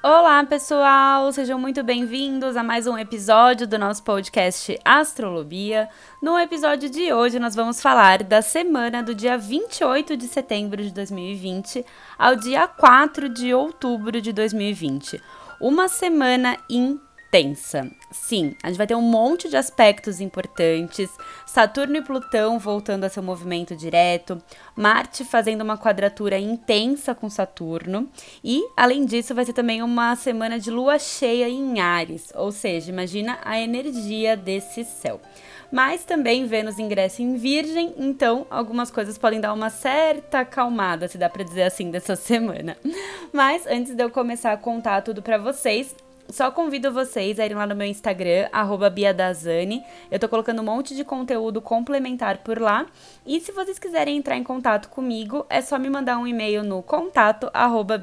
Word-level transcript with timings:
Olá, 0.00 0.44
pessoal! 0.44 1.32
Sejam 1.32 1.58
muito 1.58 1.82
bem-vindos 1.82 2.56
a 2.56 2.62
mais 2.62 2.86
um 2.86 2.96
episódio 2.96 3.66
do 3.66 3.76
nosso 3.76 4.04
podcast 4.04 4.78
Astrolobia. 4.84 5.88
No 6.22 6.38
episódio 6.38 6.88
de 6.88 7.12
hoje, 7.12 7.40
nós 7.40 7.56
vamos 7.56 7.82
falar 7.82 8.22
da 8.22 8.40
semana 8.40 9.02
do 9.02 9.12
dia 9.12 9.36
28 9.36 10.16
de 10.16 10.28
setembro 10.28 10.80
de 10.80 10.92
2020 10.92 11.84
ao 12.16 12.36
dia 12.36 12.68
4 12.68 13.28
de 13.28 13.52
outubro 13.52 14.22
de 14.22 14.32
2020. 14.32 15.20
Uma 15.60 15.88
semana 15.88 16.56
incrível 16.70 17.07
tensa. 17.30 17.90
Sim, 18.10 18.54
a 18.62 18.68
gente 18.68 18.78
vai 18.78 18.86
ter 18.86 18.94
um 18.94 19.02
monte 19.02 19.48
de 19.48 19.56
aspectos 19.56 20.20
importantes. 20.20 21.10
Saturno 21.46 21.96
e 21.96 22.02
Plutão 22.02 22.58
voltando 22.58 23.04
a 23.04 23.08
seu 23.08 23.22
movimento 23.22 23.76
direto, 23.76 24.40
Marte 24.74 25.24
fazendo 25.24 25.62
uma 25.62 25.76
quadratura 25.76 26.38
intensa 26.38 27.14
com 27.14 27.28
Saturno, 27.28 28.08
e 28.42 28.62
além 28.76 29.04
disso, 29.04 29.34
vai 29.34 29.44
ser 29.44 29.52
também 29.52 29.82
uma 29.82 30.16
semana 30.16 30.58
de 30.58 30.70
lua 30.70 30.98
cheia 30.98 31.48
em 31.48 31.80
Ares, 31.80 32.32
ou 32.34 32.50
seja, 32.50 32.90
imagina 32.90 33.38
a 33.44 33.58
energia 33.60 34.36
desse 34.36 34.84
céu. 34.84 35.20
Mas 35.70 36.04
também 36.04 36.46
Vênus 36.46 36.78
ingressa 36.78 37.22
em 37.22 37.36
Virgem, 37.36 37.94
então 37.98 38.46
algumas 38.48 38.90
coisas 38.90 39.18
podem 39.18 39.38
dar 39.38 39.52
uma 39.52 39.68
certa 39.68 40.40
acalmada, 40.40 41.08
se 41.08 41.18
dá 41.18 41.28
para 41.28 41.44
dizer 41.44 41.64
assim, 41.64 41.90
dessa 41.90 42.16
semana. 42.16 42.76
Mas 43.32 43.66
antes 43.66 43.94
de 43.94 44.02
eu 44.02 44.10
começar 44.10 44.52
a 44.52 44.56
contar 44.56 45.02
tudo 45.02 45.20
para 45.20 45.36
vocês, 45.36 45.94
só 46.30 46.50
convido 46.50 46.92
vocês 46.92 47.40
a 47.40 47.46
irem 47.46 47.56
lá 47.56 47.66
no 47.66 47.74
meu 47.74 47.86
Instagram, 47.86 48.48
biadazani. 48.94 49.82
Eu 50.10 50.18
tô 50.18 50.28
colocando 50.28 50.60
um 50.60 50.64
monte 50.64 50.94
de 50.94 51.02
conteúdo 51.02 51.62
complementar 51.62 52.38
por 52.38 52.60
lá. 52.60 52.86
E 53.26 53.40
se 53.40 53.50
vocês 53.50 53.78
quiserem 53.78 54.18
entrar 54.18 54.36
em 54.36 54.44
contato 54.44 54.90
comigo, 54.90 55.46
é 55.48 55.62
só 55.62 55.78
me 55.78 55.88
mandar 55.88 56.18
um 56.18 56.26
e-mail 56.26 56.62
no 56.62 56.82
contato 56.82 57.50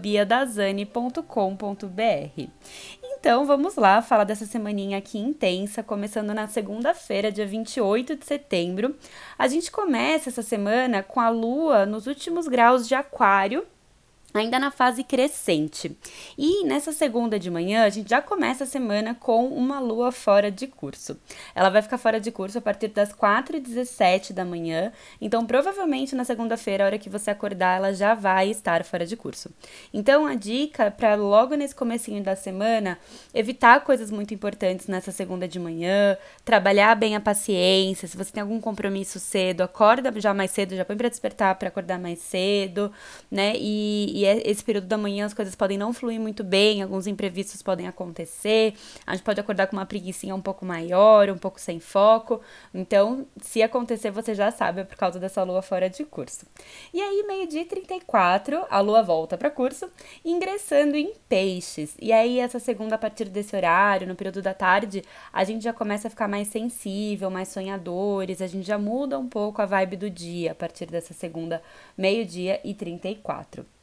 biadazani.com.br. 0.02 2.50
Então 3.04 3.46
vamos 3.46 3.76
lá 3.76 4.02
falar 4.02 4.24
dessa 4.24 4.46
semaninha 4.46 4.98
aqui 4.98 5.18
intensa, 5.18 5.84
começando 5.84 6.34
na 6.34 6.48
segunda-feira, 6.48 7.32
dia 7.32 7.46
28 7.46 8.16
de 8.16 8.26
setembro. 8.26 8.96
A 9.38 9.48
gente 9.48 9.72
começa 9.72 10.30
essa 10.30 10.42
semana 10.42 11.04
com 11.04 11.20
a 11.20 11.30
lua 11.30 11.86
nos 11.86 12.08
últimos 12.08 12.48
graus 12.48 12.88
de 12.88 12.96
Aquário 12.96 13.66
ainda 14.40 14.60
na 14.60 14.72
fase 14.72 15.04
crescente. 15.04 15.96
E 16.38 16.64
nessa 16.66 16.92
segunda 16.92 17.40
de 17.40 17.50
manhã, 17.50 17.84
a 17.84 17.90
gente 17.90 18.10
já 18.10 18.22
começa 18.22 18.64
a 18.66 18.68
semana 18.68 19.16
com 19.16 19.48
uma 19.48 19.80
lua 19.80 20.12
fora 20.12 20.52
de 20.52 20.68
curso. 20.68 21.18
Ela 21.54 21.70
vai 21.70 21.82
ficar 21.82 21.98
fora 21.98 22.20
de 22.20 22.32
curso 22.32 22.58
a 22.58 22.62
partir 22.62 22.90
das 22.90 23.14
4h17 23.14 24.34
da 24.34 24.44
manhã, 24.44 24.92
então 25.22 25.46
provavelmente 25.46 26.16
na 26.16 26.26
segunda-feira, 26.26 26.84
a 26.84 26.88
hora 26.88 27.00
que 27.00 27.10
você 27.10 27.32
acordar, 27.32 27.78
ela 27.78 27.94
já 27.94 28.14
vai 28.14 28.50
estar 28.50 28.84
fora 28.84 29.06
de 29.06 29.16
curso. 29.16 29.50
Então 29.94 30.26
a 30.26 30.36
dica 30.36 30.92
para 30.92 31.16
logo 31.16 31.56
nesse 31.56 31.76
comecinho 31.76 32.24
da 32.24 32.36
semana, 32.36 32.98
evitar 33.34 33.84
coisas 33.84 34.12
muito 34.12 34.34
importantes 34.34 34.88
nessa 34.88 35.12
segunda 35.12 35.48
de 35.48 35.60
manhã, 35.60 36.18
trabalhar 36.44 36.96
bem 36.96 37.16
a 37.16 37.20
paciência, 37.20 38.08
se 38.08 38.18
você 38.18 38.32
tem 38.32 38.42
algum 38.42 38.60
compromisso 38.60 39.20
cedo, 39.20 39.62
acorda 39.62 40.14
já 40.20 40.34
mais 40.34 40.52
cedo, 40.52 40.76
já 40.76 40.84
põe 40.84 40.98
para 40.98 41.10
despertar 41.10 41.56
para 41.56 41.70
acordar 41.70 42.00
mais 42.00 42.20
cedo, 42.20 42.92
né? 43.30 43.54
E, 43.56 44.12
e 44.14 44.25
é 44.26 44.42
esse 44.50 44.64
período 44.64 44.88
da 44.88 44.98
manhã 44.98 45.26
as 45.26 45.34
coisas 45.34 45.56
podem 45.56 45.78
não 45.78 45.94
fluir 45.94 46.20
muito 46.20 46.44
bem, 46.44 46.82
alguns 46.82 47.08
imprevistos 47.08 47.62
podem 47.62 47.88
acontecer, 47.88 48.74
a 49.06 49.14
gente 49.16 49.24
pode 49.24 49.40
acordar 49.40 49.68
com 49.68 49.76
uma 49.76 49.86
preguiça 49.86 50.26
um 50.34 50.42
pouco 50.42 50.66
maior, 50.66 51.30
um 51.30 51.38
pouco 51.38 51.60
sem 51.60 51.80
foco. 51.80 52.42
Então, 52.74 53.28
se 53.42 53.62
acontecer, 53.62 54.10
você 54.12 54.34
já 54.34 54.50
sabe, 54.52 54.82
é 54.82 54.84
por 54.84 54.96
causa 54.96 55.20
dessa 55.20 55.44
lua 55.44 55.62
fora 55.62 55.90
de 55.90 56.04
curso. 56.06 56.46
E 56.94 57.02
aí, 57.02 57.24
meio-dia 57.28 57.62
e 57.62 57.66
34, 57.66 58.66
a 58.70 58.80
lua 58.80 59.04
volta 59.04 59.38
para 59.38 59.50
curso, 59.50 59.90
ingressando 60.24 60.96
em 60.96 61.14
peixes. 61.28 61.96
E 62.02 62.12
aí, 62.14 62.40
essa 62.40 62.60
segunda, 62.60 62.96
a 62.96 62.98
partir 62.98 63.26
desse 63.26 63.56
horário, 63.56 64.08
no 64.08 64.16
período 64.16 64.42
da 64.42 64.54
tarde, 64.54 65.04
a 65.32 65.44
gente 65.44 65.64
já 65.64 65.74
começa 65.74 66.08
a 66.08 66.10
ficar 66.10 66.28
mais 66.28 66.48
sensível, 66.48 67.30
mais 67.30 67.50
sonhadores, 67.50 68.42
a 68.42 68.48
gente 68.48 68.66
já 68.66 68.78
muda 68.78 69.20
um 69.20 69.28
pouco 69.28 69.62
a 69.62 69.66
vibe 69.66 69.98
do 69.98 70.10
dia 70.10 70.54
a 70.54 70.56
partir 70.56 70.86
dessa 70.86 71.14
segunda, 71.14 71.62
meio-dia 71.98 72.60
e 72.64 72.74
34. 72.74 73.75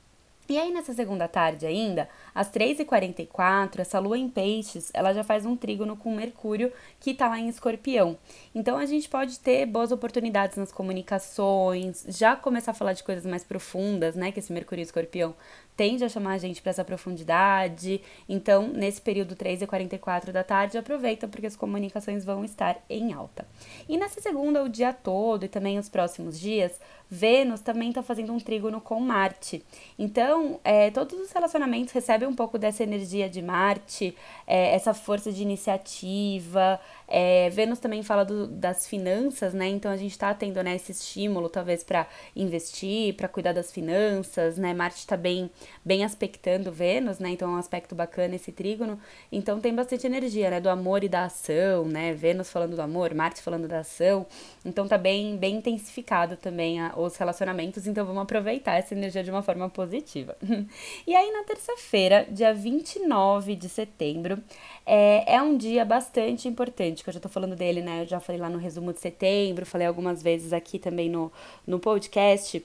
E 0.53 0.59
aí, 0.59 0.71
nessa 0.71 0.93
segunda 0.93 1.27
tarde 1.27 1.65
ainda, 1.65 2.07
às 2.35 2.51
3h44, 2.51 3.79
essa 3.79 3.99
lua 3.99 4.19
em 4.19 4.29
peixes, 4.29 4.91
ela 4.93 5.15
já 5.15 5.25
faz 5.25 5.47
um 5.47 5.57
trígono 5.57 5.97
com 5.97 6.15
Mercúrio, 6.15 6.71
que 7.01 7.15
tá 7.15 7.27
lá 7.27 7.39
em 7.39 7.49
escorpião. 7.49 8.19
Então, 8.55 8.77
a 8.77 8.85
gente 8.85 9.09
pode 9.09 9.41
ter 9.41 9.65
boas 9.65 9.93
oportunidades 9.93 10.59
nas 10.59 10.71
comunicações, 10.71 12.05
já 12.07 12.37
começar 12.37 12.73
a 12.73 12.75
falar 12.75 12.93
de 12.93 13.03
coisas 13.03 13.25
mais 13.25 13.43
profundas, 13.43 14.15
né? 14.15 14.31
Que 14.31 14.41
esse 14.41 14.53
Mercúrio 14.53 14.83
e 14.83 14.85
escorpião 14.85 15.35
tende 15.75 16.05
a 16.05 16.09
chamar 16.09 16.33
a 16.33 16.39
gente 16.39 16.61
para 16.61 16.71
essa 16.71 16.85
profundidade. 16.85 18.03
Então, 18.29 18.69
nesse 18.69 19.01
período 19.01 19.35
3 19.35 19.63
e 19.63 19.67
44 19.67 20.33
da 20.33 20.45
tarde, 20.45 20.77
aproveita 20.77 21.27
porque 21.27 21.47
as 21.47 21.57
comunicações 21.57 22.25
vão 22.25 22.45
estar 22.45 22.77
em 22.91 23.15
alta. 23.15 23.47
E 23.89 23.97
nessa 23.97 24.21
segunda, 24.21 24.63
o 24.63 24.69
dia 24.69 24.93
todo 24.93 25.45
e 25.45 25.49
também 25.49 25.79
os 25.79 25.89
próximos 25.89 26.39
dias, 26.39 26.79
Vênus 27.15 27.61
também 27.61 27.91
está 27.91 28.03
fazendo 28.03 28.33
um 28.33 28.41
trígono 28.41 28.81
com 28.81 28.99
Marte. 28.99 29.63
Então, 29.99 30.42
é, 30.65 30.91
todos 30.91 31.19
os 31.19 31.33
relacionamentos 31.33 31.93
recebem 31.93 32.29
um 32.29 32.35
pouco 32.35 32.59
dessa 32.59 32.83
energia 32.83 33.29
de 33.29 33.43
Marte, 33.43 34.17
é, 34.47 34.75
essa 34.75 34.95
força 34.95 35.33
de 35.33 35.43
iniciativa. 35.43 36.81
É, 37.15 37.51
Vênus 37.51 37.79
também 37.79 38.03
fala 38.03 38.25
do, 38.25 38.47
das 38.47 38.87
finanças, 38.87 39.53
né? 39.53 39.69
Então, 39.69 39.93
a 39.93 39.99
gente 39.99 40.13
está 40.13 40.33
tendo 40.33 40.63
né, 40.63 40.77
esse 40.77 40.93
estímulo, 40.93 41.51
talvez, 41.51 41.85
para 41.85 42.07
investir, 42.35 43.13
para 43.17 43.29
cuidar 43.29 43.53
das 43.53 43.71
finanças, 43.71 44.57
né? 44.57 44.73
Marte 44.73 45.01
está 45.01 45.15
bem, 45.15 45.51
bem 45.85 46.07
aspectando 46.07 46.73
Vênus, 46.73 47.19
né? 47.19 47.29
Então, 47.29 47.51
é 47.51 47.53
um 47.53 47.59
aspecto 47.59 47.95
bacana 47.95 48.35
esse 48.35 48.51
trígono. 48.51 48.99
Então, 49.31 49.61
tem 49.61 49.75
bastante 49.75 50.07
energia, 50.07 50.49
né? 50.49 50.59
Do 50.59 50.71
amor 50.71 51.05
e 51.05 51.09
da 51.09 51.25
ação, 51.25 51.85
né? 51.85 52.15
Vênus 52.15 52.51
falando 52.51 52.77
do 52.77 52.81
amor, 52.81 53.13
Marte 53.13 53.43
falando 53.43 53.69
da 53.69 53.81
ação. 53.81 54.25
Então, 54.65 54.89
tá 54.89 54.97
bem, 54.97 55.37
bem 55.37 55.57
intensificado 55.57 56.39
também 56.39 56.81
a, 56.81 56.95
os 56.97 57.17
relacionamentos, 57.17 57.87
então 57.87 58.07
vamos 58.07 58.23
aproveitar 58.23 58.77
essa 58.77 58.95
energia 58.95 59.23
de 59.23 59.31
uma 59.31 59.43
forma 59.43 59.69
positiva. 59.69 60.35
e 61.07 61.15
aí, 61.15 61.31
na 61.31 61.45
terça-feira, 61.45 62.27
dia 62.31 62.55
29 62.55 63.55
de 63.55 63.69
setembro, 63.69 64.43
é, 64.87 65.35
é 65.35 65.43
um 65.43 65.59
dia 65.59 65.85
bastante 65.85 66.49
importante, 66.49 67.02
que 67.03 67.11
eu 67.11 67.15
já 67.15 67.21
tô 67.21 67.29
falando 67.29 67.57
dele, 67.57 67.81
né? 67.83 68.03
Eu 68.03 68.07
já 68.07 68.21
falei 68.21 68.41
lá 68.41 68.49
no 68.49 68.59
resumo 68.59 68.93
de 68.93 69.01
setembro, 69.01 69.67
falei 69.67 69.87
algumas 69.87 70.23
vezes 70.23 70.53
aqui 70.53 70.79
também 70.79 71.09
no, 71.11 71.33
no 71.67 71.79
podcast. 71.79 72.65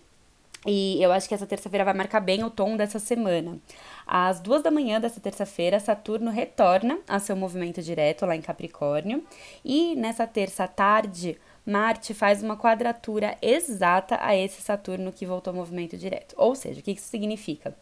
E 0.65 1.01
eu 1.01 1.11
acho 1.11 1.27
que 1.27 1.33
essa 1.33 1.45
terça-feira 1.45 1.85
vai 1.85 1.93
marcar 1.93 2.19
bem 2.19 2.43
o 2.43 2.49
tom 2.49 2.75
dessa 2.75 2.99
semana. 2.99 3.57
Às 4.05 4.39
duas 4.39 4.63
da 4.63 4.71
manhã 4.71 4.99
dessa 4.99 5.19
terça-feira, 5.19 5.79
Saturno 5.79 6.31
retorna 6.31 6.99
a 7.07 7.19
seu 7.19 7.35
movimento 7.35 7.81
direto 7.81 8.25
lá 8.25 8.35
em 8.35 8.41
Capricórnio. 8.41 9.23
E 9.63 9.95
nessa 9.95 10.25
terça 10.25 10.67
tarde, 10.67 11.37
Marte 11.65 12.13
faz 12.13 12.41
uma 12.41 12.57
quadratura 12.57 13.37
exata 13.41 14.17
a 14.21 14.35
esse 14.35 14.61
Saturno 14.61 15.11
que 15.11 15.25
voltou 15.25 15.51
ao 15.51 15.57
movimento 15.57 15.97
direto. 15.97 16.33
Ou 16.37 16.55
seja, 16.55 16.79
o 16.79 16.83
que 16.83 16.91
isso 16.91 17.07
significa? 17.07 17.75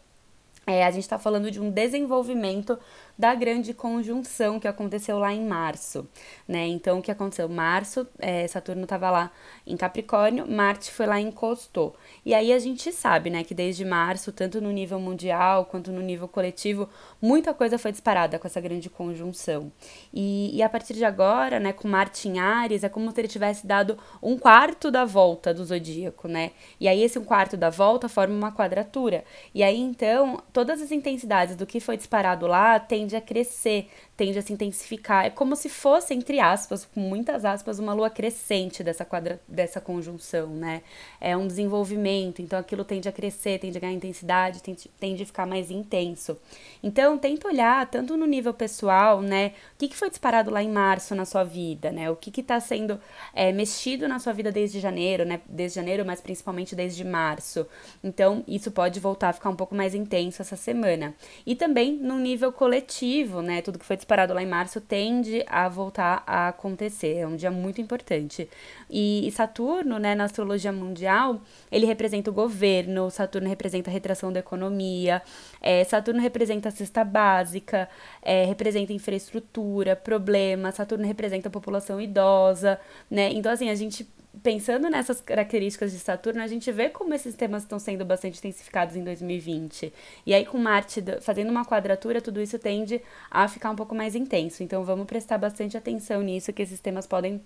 É, 0.66 0.84
a 0.84 0.90
gente 0.90 1.04
está 1.04 1.16
falando 1.16 1.48
de 1.48 1.60
um 1.60 1.70
desenvolvimento 1.70 2.76
da 3.16 3.34
grande 3.34 3.72
conjunção 3.72 4.58
que 4.60 4.68
aconteceu 4.68 5.18
lá 5.18 5.32
em 5.32 5.46
março, 5.46 6.06
né? 6.46 6.66
Então, 6.66 6.98
o 6.98 7.02
que 7.02 7.10
aconteceu? 7.10 7.48
Março, 7.48 8.06
é, 8.18 8.46
Saturno 8.46 8.82
estava 8.82 9.10
lá 9.10 9.30
em 9.66 9.76
Capricórnio, 9.76 10.46
Marte 10.50 10.92
foi 10.92 11.06
lá 11.06 11.20
e 11.20 11.24
encostou. 11.24 11.94
E 12.24 12.34
aí 12.34 12.52
a 12.52 12.58
gente 12.58 12.92
sabe, 12.92 13.30
né, 13.30 13.42
que 13.42 13.54
desde 13.54 13.84
março, 13.84 14.32
tanto 14.32 14.60
no 14.60 14.70
nível 14.70 15.00
mundial 15.00 15.64
quanto 15.64 15.90
no 15.90 16.00
nível 16.00 16.28
coletivo, 16.28 16.88
muita 17.22 17.54
coisa 17.54 17.78
foi 17.78 17.92
disparada 17.92 18.38
com 18.38 18.46
essa 18.46 18.60
grande 18.60 18.90
conjunção. 18.90 19.72
E, 20.12 20.54
e 20.54 20.62
a 20.62 20.68
partir 20.68 20.94
de 20.94 21.04
agora, 21.04 21.58
né, 21.58 21.72
com 21.72 21.88
Marte 21.88 22.28
em 22.28 22.38
Ares, 22.38 22.84
é 22.84 22.88
como 22.88 23.10
se 23.10 23.20
ele 23.20 23.28
tivesse 23.28 23.66
dado 23.66 23.96
um 24.22 24.36
quarto 24.36 24.90
da 24.90 25.04
volta 25.04 25.54
do 25.54 25.64
zodíaco, 25.64 26.28
né? 26.28 26.50
E 26.78 26.88
aí 26.88 27.02
esse 27.02 27.18
um 27.18 27.24
quarto 27.24 27.56
da 27.56 27.70
volta 27.70 28.08
forma 28.08 28.34
uma 28.34 28.52
quadratura. 28.52 29.24
E 29.54 29.62
aí 29.62 29.80
então, 29.80 30.42
todas 30.56 30.80
as 30.80 30.90
intensidades 30.90 31.54
do 31.54 31.66
que 31.66 31.78
foi 31.78 31.98
disparado 31.98 32.46
lá 32.46 32.80
tende 32.80 33.14
a 33.14 33.20
crescer, 33.20 33.90
tende 34.16 34.38
a 34.38 34.42
se 34.42 34.54
intensificar. 34.54 35.26
É 35.26 35.28
como 35.28 35.54
se 35.54 35.68
fosse, 35.68 36.14
entre 36.14 36.40
aspas, 36.40 36.86
com 36.86 36.98
muitas 36.98 37.44
aspas, 37.44 37.78
uma 37.78 37.92
lua 37.92 38.08
crescente 38.08 38.82
dessa, 38.82 39.04
quadra, 39.04 39.38
dessa 39.46 39.82
conjunção, 39.82 40.46
né? 40.46 40.80
É 41.20 41.36
um 41.36 41.46
desenvolvimento, 41.46 42.40
então 42.40 42.58
aquilo 42.58 42.86
tende 42.86 43.06
a 43.06 43.12
crescer, 43.12 43.58
tende 43.58 43.76
a 43.76 43.80
ganhar 43.82 43.92
intensidade, 43.92 44.62
tende, 44.62 44.90
tende 44.98 45.22
a 45.24 45.26
ficar 45.26 45.46
mais 45.46 45.70
intenso. 45.70 46.38
Então, 46.82 47.18
tenta 47.18 47.48
olhar, 47.48 47.86
tanto 47.90 48.16
no 48.16 48.24
nível 48.24 48.54
pessoal, 48.54 49.20
né? 49.20 49.52
O 49.74 49.76
que, 49.76 49.88
que 49.88 49.96
foi 49.96 50.08
disparado 50.08 50.50
lá 50.50 50.62
em 50.62 50.70
março 50.70 51.14
na 51.14 51.26
sua 51.26 51.44
vida, 51.44 51.92
né? 51.92 52.10
O 52.10 52.16
que 52.16 52.40
está 52.40 52.58
sendo 52.60 52.98
é, 53.34 53.52
mexido 53.52 54.08
na 54.08 54.18
sua 54.18 54.32
vida 54.32 54.50
desde 54.50 54.80
janeiro, 54.80 55.26
né? 55.26 55.38
Desde 55.46 55.76
janeiro, 55.76 56.02
mas 56.06 56.22
principalmente 56.22 56.74
desde 56.74 57.04
março. 57.04 57.66
Então, 58.02 58.42
isso 58.48 58.70
pode 58.70 58.98
voltar 59.00 59.28
a 59.28 59.32
ficar 59.34 59.50
um 59.50 59.56
pouco 59.56 59.74
mais 59.74 59.94
intenso 59.94 60.45
essa 60.46 60.56
semana. 60.56 61.14
E 61.44 61.54
também 61.54 61.92
no 61.92 62.18
nível 62.18 62.52
coletivo, 62.52 63.42
né? 63.42 63.60
Tudo 63.62 63.78
que 63.78 63.84
foi 63.84 63.96
disparado 63.96 64.32
lá 64.32 64.42
em 64.42 64.46
março 64.46 64.80
tende 64.80 65.44
a 65.46 65.68
voltar 65.68 66.22
a 66.26 66.48
acontecer. 66.48 67.16
É 67.18 67.26
um 67.26 67.36
dia 67.36 67.50
muito 67.50 67.80
importante. 67.80 68.48
E, 68.88 69.28
Saturno, 69.32 69.98
né, 69.98 70.14
na 70.14 70.24
astrologia 70.24 70.72
mundial, 70.72 71.40
ele 71.70 71.86
representa 71.86 72.30
o 72.30 72.32
governo, 72.32 73.10
Saturno 73.10 73.48
representa 73.48 73.90
a 73.90 73.92
retração 73.92 74.32
da 74.32 74.40
economia, 74.40 75.20
é, 75.60 75.82
Saturno 75.84 76.20
representa 76.20 76.68
a 76.68 76.72
cesta 76.72 77.04
básica, 77.04 77.88
é, 78.22 78.44
representa 78.44 78.92
infraestrutura, 78.92 79.96
problemas, 79.96 80.76
Saturno 80.76 81.06
representa 81.06 81.48
a 81.48 81.50
população 81.50 82.00
idosa, 82.00 82.78
né? 83.10 83.30
Então, 83.32 83.50
assim, 83.50 83.68
a 83.70 83.74
gente 83.74 84.06
pensando 84.46 84.88
nessas 84.88 85.20
características 85.20 85.90
de 85.90 85.98
Saturno, 85.98 86.40
a 86.40 86.46
gente 86.46 86.70
vê 86.70 86.88
como 86.88 87.12
esses 87.12 87.34
temas 87.34 87.64
estão 87.64 87.80
sendo 87.80 88.04
bastante 88.04 88.38
intensificados 88.38 88.94
em 88.94 89.02
2020. 89.02 89.92
E 90.24 90.32
aí, 90.32 90.46
com 90.46 90.56
Marte 90.56 91.02
fazendo 91.20 91.50
uma 91.50 91.64
quadratura, 91.64 92.22
tudo 92.22 92.40
isso 92.40 92.56
tende 92.56 93.02
a 93.28 93.48
ficar 93.48 93.72
um 93.72 93.74
pouco 93.74 93.92
mais 93.92 94.14
intenso. 94.14 94.62
Então, 94.62 94.84
vamos 94.84 95.06
prestar 95.06 95.36
bastante 95.36 95.76
atenção 95.76 96.22
nisso, 96.22 96.52
que 96.52 96.62
esses 96.62 96.78
temas 96.78 97.08
podem 97.08 97.42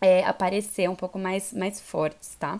é, 0.00 0.24
aparecer 0.24 0.90
um 0.90 0.96
pouco 0.96 1.16
mais, 1.16 1.52
mais 1.52 1.80
fortes, 1.80 2.34
tá? 2.34 2.58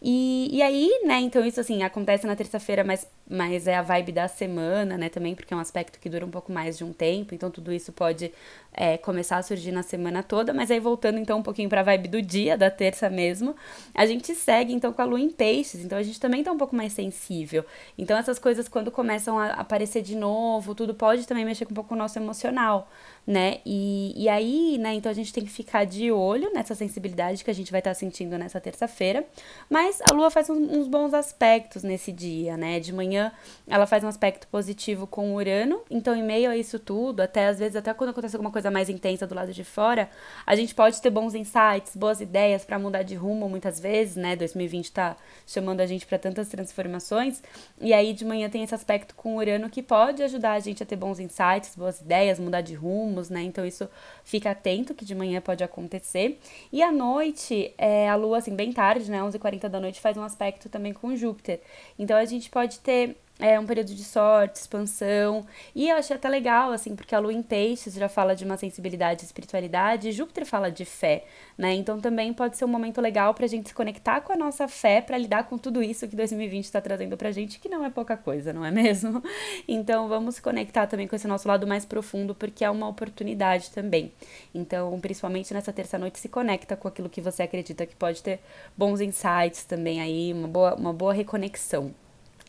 E, 0.00 0.48
e 0.52 0.62
aí, 0.62 1.00
né, 1.04 1.20
então 1.20 1.44
isso 1.44 1.60
assim, 1.60 1.82
acontece 1.82 2.26
na 2.26 2.36
terça-feira, 2.36 2.84
mas, 2.84 3.08
mas 3.28 3.66
é 3.66 3.74
a 3.74 3.82
vibe 3.82 4.12
da 4.12 4.28
semana, 4.28 4.96
né, 4.96 5.08
também, 5.08 5.34
porque 5.34 5.52
é 5.52 5.56
um 5.56 5.60
aspecto 5.60 5.98
que 5.98 6.08
dura 6.08 6.24
um 6.24 6.30
pouco 6.30 6.52
mais 6.52 6.78
de 6.78 6.84
um 6.84 6.92
tempo, 6.92 7.34
então 7.34 7.50
tudo 7.50 7.72
isso 7.72 7.92
pode 7.92 8.32
é, 8.72 8.96
começar 8.96 9.38
a 9.38 9.42
surgir 9.42 9.72
na 9.72 9.82
semana 9.82 10.22
toda, 10.22 10.54
mas 10.54 10.70
aí 10.70 10.78
voltando 10.78 11.18
então 11.18 11.38
um 11.38 11.42
pouquinho 11.42 11.68
pra 11.68 11.82
vibe 11.82 12.06
do 12.06 12.22
dia, 12.22 12.56
da 12.56 12.70
terça 12.70 13.10
mesmo, 13.10 13.56
a 13.92 14.06
gente 14.06 14.32
segue 14.36 14.72
então 14.72 14.92
com 14.92 15.02
a 15.02 15.04
lua 15.04 15.20
em 15.20 15.30
peixes, 15.30 15.84
então 15.84 15.98
a 15.98 16.02
gente 16.02 16.20
também 16.20 16.44
tá 16.44 16.52
um 16.52 16.56
pouco 16.56 16.76
mais 16.76 16.92
sensível. 16.92 17.64
Então 17.98 18.16
essas 18.16 18.38
coisas 18.38 18.68
quando 18.68 18.92
começam 18.92 19.36
a 19.36 19.48
aparecer 19.54 20.02
de 20.02 20.14
novo, 20.14 20.76
tudo 20.76 20.94
pode 20.94 21.26
também 21.26 21.44
mexer 21.44 21.64
com 21.64 21.72
um 21.72 21.74
pouco 21.74 21.94
o 21.94 21.98
nosso 21.98 22.16
emocional, 22.20 22.88
né? 23.26 23.58
E, 23.66 24.14
e 24.16 24.28
aí, 24.28 24.78
né, 24.78 24.94
então 24.94 25.10
a 25.10 25.14
gente 25.14 25.32
tem 25.32 25.44
que 25.44 25.50
ficar 25.50 25.84
de 25.84 26.12
olho 26.12 26.52
nessa 26.54 26.74
sensibilidade 26.74 27.42
que 27.42 27.50
a 27.50 27.54
gente 27.54 27.72
vai 27.72 27.80
estar 27.80 27.90
tá 27.90 27.94
sentindo 27.94 28.38
nessa 28.38 28.60
terça-feira, 28.60 29.26
mas 29.68 29.87
a 30.04 30.12
lua 30.12 30.30
faz 30.30 30.48
uns 30.50 30.88
bons 30.88 31.14
aspectos 31.14 31.82
nesse 31.82 32.12
dia, 32.12 32.56
né? 32.56 32.80
De 32.80 32.92
manhã 32.92 33.32
ela 33.66 33.86
faz 33.86 34.02
um 34.04 34.08
aspecto 34.08 34.46
positivo 34.48 35.06
com 35.06 35.34
Urano, 35.34 35.80
então 35.90 36.14
em 36.14 36.22
meio 36.22 36.50
a 36.50 36.56
isso 36.56 36.78
tudo, 36.78 37.20
até 37.20 37.48
às 37.48 37.58
vezes 37.58 37.76
até 37.76 37.92
quando 37.92 38.10
acontece 38.10 38.36
alguma 38.36 38.50
coisa 38.50 38.70
mais 38.70 38.88
intensa 38.88 39.26
do 39.26 39.34
lado 39.34 39.52
de 39.52 39.64
fora, 39.64 40.08
a 40.46 40.54
gente 40.56 40.74
pode 40.74 41.00
ter 41.00 41.10
bons 41.10 41.34
insights, 41.34 41.94
boas 41.94 42.20
ideias 42.20 42.64
para 42.64 42.78
mudar 42.78 43.02
de 43.02 43.14
rumo 43.14 43.48
muitas 43.48 43.78
vezes, 43.80 44.16
né? 44.16 44.36
2020 44.36 44.92
tá 44.92 45.16
chamando 45.46 45.80
a 45.80 45.86
gente 45.86 46.06
para 46.06 46.18
tantas 46.18 46.48
transformações. 46.48 47.42
E 47.80 47.92
aí 47.92 48.12
de 48.12 48.24
manhã 48.24 48.48
tem 48.48 48.62
esse 48.62 48.74
aspecto 48.74 49.14
com 49.14 49.36
Urano 49.36 49.68
que 49.68 49.82
pode 49.82 50.22
ajudar 50.22 50.52
a 50.52 50.60
gente 50.60 50.82
a 50.82 50.86
ter 50.86 50.96
bons 50.96 51.18
insights, 51.18 51.74
boas 51.76 52.00
ideias, 52.00 52.38
mudar 52.38 52.60
de 52.60 52.74
rumos, 52.74 53.28
né? 53.28 53.42
Então 53.42 53.64
isso 53.64 53.88
fica 54.24 54.50
atento 54.50 54.94
que 54.94 55.04
de 55.04 55.14
manhã 55.14 55.40
pode 55.40 55.62
acontecer. 55.64 56.40
E 56.72 56.82
à 56.82 56.92
noite, 56.92 57.72
é, 57.78 58.08
a 58.08 58.16
lua 58.16 58.38
assim 58.38 58.54
bem 58.54 58.72
tarde, 58.72 59.10
né, 59.10 59.20
11h40 59.22 59.68
da 59.68 59.77
noite 59.80 60.00
faz 60.00 60.16
um 60.16 60.22
aspecto 60.22 60.68
também 60.68 60.92
com 60.92 61.14
Júpiter. 61.16 61.60
Então 61.98 62.16
a 62.16 62.24
gente 62.24 62.50
pode 62.50 62.78
ter 62.80 63.16
é 63.38 63.58
um 63.58 63.64
período 63.64 63.94
de 63.94 64.02
sorte, 64.02 64.56
expansão. 64.56 65.46
E 65.74 65.88
eu 65.88 65.96
achei 65.96 66.16
até 66.16 66.28
legal, 66.28 66.72
assim, 66.72 66.96
porque 66.96 67.14
a 67.14 67.18
lua 67.20 67.32
em 67.32 67.42
peixes 67.42 67.94
já 67.94 68.08
fala 68.08 68.34
de 68.34 68.44
uma 68.44 68.56
sensibilidade 68.56 69.22
e 69.22 69.26
espiritualidade, 69.26 70.08
e 70.08 70.12
Júpiter 70.12 70.44
fala 70.44 70.70
de 70.70 70.84
fé, 70.84 71.24
né? 71.56 71.72
Então 71.74 72.00
também 72.00 72.32
pode 72.32 72.56
ser 72.56 72.64
um 72.64 72.68
momento 72.68 73.00
legal 73.00 73.32
pra 73.34 73.46
gente 73.46 73.68
se 73.68 73.74
conectar 73.74 74.20
com 74.22 74.32
a 74.32 74.36
nossa 74.36 74.66
fé 74.66 75.00
para 75.00 75.16
lidar 75.16 75.44
com 75.44 75.56
tudo 75.56 75.82
isso 75.82 76.08
que 76.08 76.16
2020 76.16 76.64
está 76.64 76.80
trazendo 76.80 77.16
pra 77.16 77.30
gente, 77.30 77.60
que 77.60 77.68
não 77.68 77.84
é 77.84 77.90
pouca 77.90 78.16
coisa, 78.16 78.52
não 78.52 78.64
é 78.64 78.70
mesmo? 78.70 79.22
Então 79.68 80.08
vamos 80.08 80.36
se 80.36 80.42
conectar 80.42 80.86
também 80.86 81.06
com 81.06 81.14
esse 81.14 81.28
nosso 81.28 81.46
lado 81.46 81.66
mais 81.66 81.84
profundo, 81.84 82.34
porque 82.34 82.64
é 82.64 82.70
uma 82.70 82.88
oportunidade 82.88 83.70
também. 83.70 84.12
Então, 84.54 84.98
principalmente 85.00 85.52
nessa 85.52 85.72
terça-noite, 85.72 86.18
se 86.18 86.28
conecta 86.28 86.76
com 86.76 86.88
aquilo 86.88 87.08
que 87.08 87.20
você 87.20 87.42
acredita 87.42 87.86
que 87.86 87.94
pode 87.94 88.22
ter 88.22 88.40
bons 88.76 89.00
insights 89.00 89.64
também 89.64 90.00
aí, 90.00 90.32
uma 90.32 90.48
boa, 90.48 90.74
uma 90.74 90.92
boa 90.92 91.12
reconexão 91.12 91.94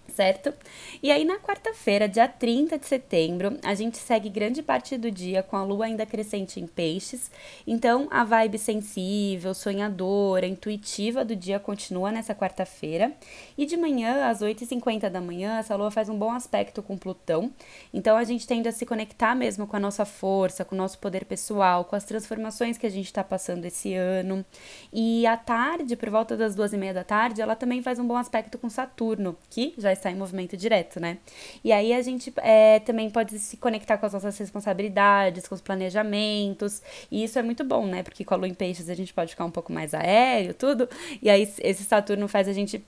certo? 0.10 0.54
E 1.02 1.12
aí 1.12 1.24
na 1.24 1.38
quarta-feira, 1.38 2.08
dia 2.08 2.28
30 2.28 2.78
de 2.78 2.86
setembro, 2.86 3.58
a 3.64 3.74
gente 3.74 3.98
segue 3.98 4.30
grande 4.30 4.62
parte 4.62 4.98
do 4.98 5.10
dia 5.10 5.42
com 5.44 5.56
a 5.56 5.64
lua 5.64 5.86
ainda 5.86 6.06
crescente 6.06 6.60
em 6.60 6.68
peixes. 6.68 7.32
Então 7.66 8.08
a 8.12 8.24
vibe 8.24 8.58
sensível, 8.58 9.54
sonhadora, 9.54 10.46
intuitiva 10.46 11.24
do 11.24 11.36
dia 11.36 11.60
continua 11.60 12.12
nessa 12.12 12.36
quarta-feira. 12.36 13.12
E 13.58 13.66
de 13.66 13.78
manhã, 13.78 14.30
às 14.30 14.42
8h50 14.42 15.10
da 15.10 15.22
manhã, 15.22 15.58
essa 15.60 15.76
lua 15.76 15.92
faz 15.92 16.10
um 16.10 16.18
bom 16.18 16.32
aspecto 16.32 16.82
com 16.82 16.98
Plutão. 16.98 17.52
Então 17.94 18.18
a 18.18 18.24
gente 18.24 18.48
tende 18.48 18.68
a 18.68 18.72
se 18.72 18.86
conectar 18.86 19.36
mesmo 19.36 19.68
com 19.68 19.76
a 19.76 19.80
nossa 19.80 20.06
força, 20.06 20.66
com 20.66 20.76
o 20.76 20.78
nosso 20.78 20.98
poder 21.00 21.26
pessoal, 21.26 21.86
com 21.86 21.96
as 21.96 22.04
transformações 22.04 22.78
que 22.78 22.86
a 22.86 22.90
gente 22.90 23.06
está 23.06 23.24
passando 23.24 23.66
esse 23.66 23.94
ano. 23.94 24.46
E 24.92 25.26
à 25.26 25.38
tarde, 25.38 25.96
por 25.96 26.10
volta 26.10 26.36
das 26.36 26.56
duas 26.56 26.74
e 26.74 26.78
meia 26.78 26.94
da 26.94 27.04
tarde, 27.04 27.42
ela 27.42 27.56
também 27.56 27.82
faz 27.82 28.00
um 28.00 28.08
bom 28.08 28.18
aspecto 28.18 28.58
com 28.58 28.70
Saturno, 28.70 29.38
que 29.50 29.74
já 29.78 29.92
está 30.00 30.12
em 30.12 30.16
movimento 30.16 30.58
direto, 30.58 31.00
né? 31.00 31.18
E 31.64 31.72
aí 31.72 31.94
a 31.94 32.02
gente 32.02 32.34
é, 32.38 32.80
também 32.80 33.10
pode 33.10 33.38
se 33.40 33.58
conectar 33.58 33.98
com 33.98 34.06
as 34.06 34.14
nossas 34.14 34.38
responsabilidades, 34.38 35.48
com 35.48 35.56
os 35.56 35.62
planejamentos, 35.62 36.82
e 37.12 37.24
isso 37.24 37.38
é 37.38 37.42
muito 37.42 37.64
bom, 37.64 37.86
né? 37.86 38.04
Porque 38.04 38.26
com 38.26 38.34
a 38.34 38.38
lua 38.38 38.48
em 38.48 38.54
peixes 38.54 38.90
a 38.90 38.96
gente 38.96 39.14
pode 39.14 39.32
ficar 39.32 39.46
um 39.46 39.52
pouco 39.52 39.72
mais 39.72 39.94
aéreo, 39.94 40.54
tudo, 40.54 40.90
e 41.22 41.30
aí 41.30 41.42
esse 41.62 41.84
Saturno 41.84 42.28
faz 42.28 42.48
a 42.48 42.54
gente 42.54 42.84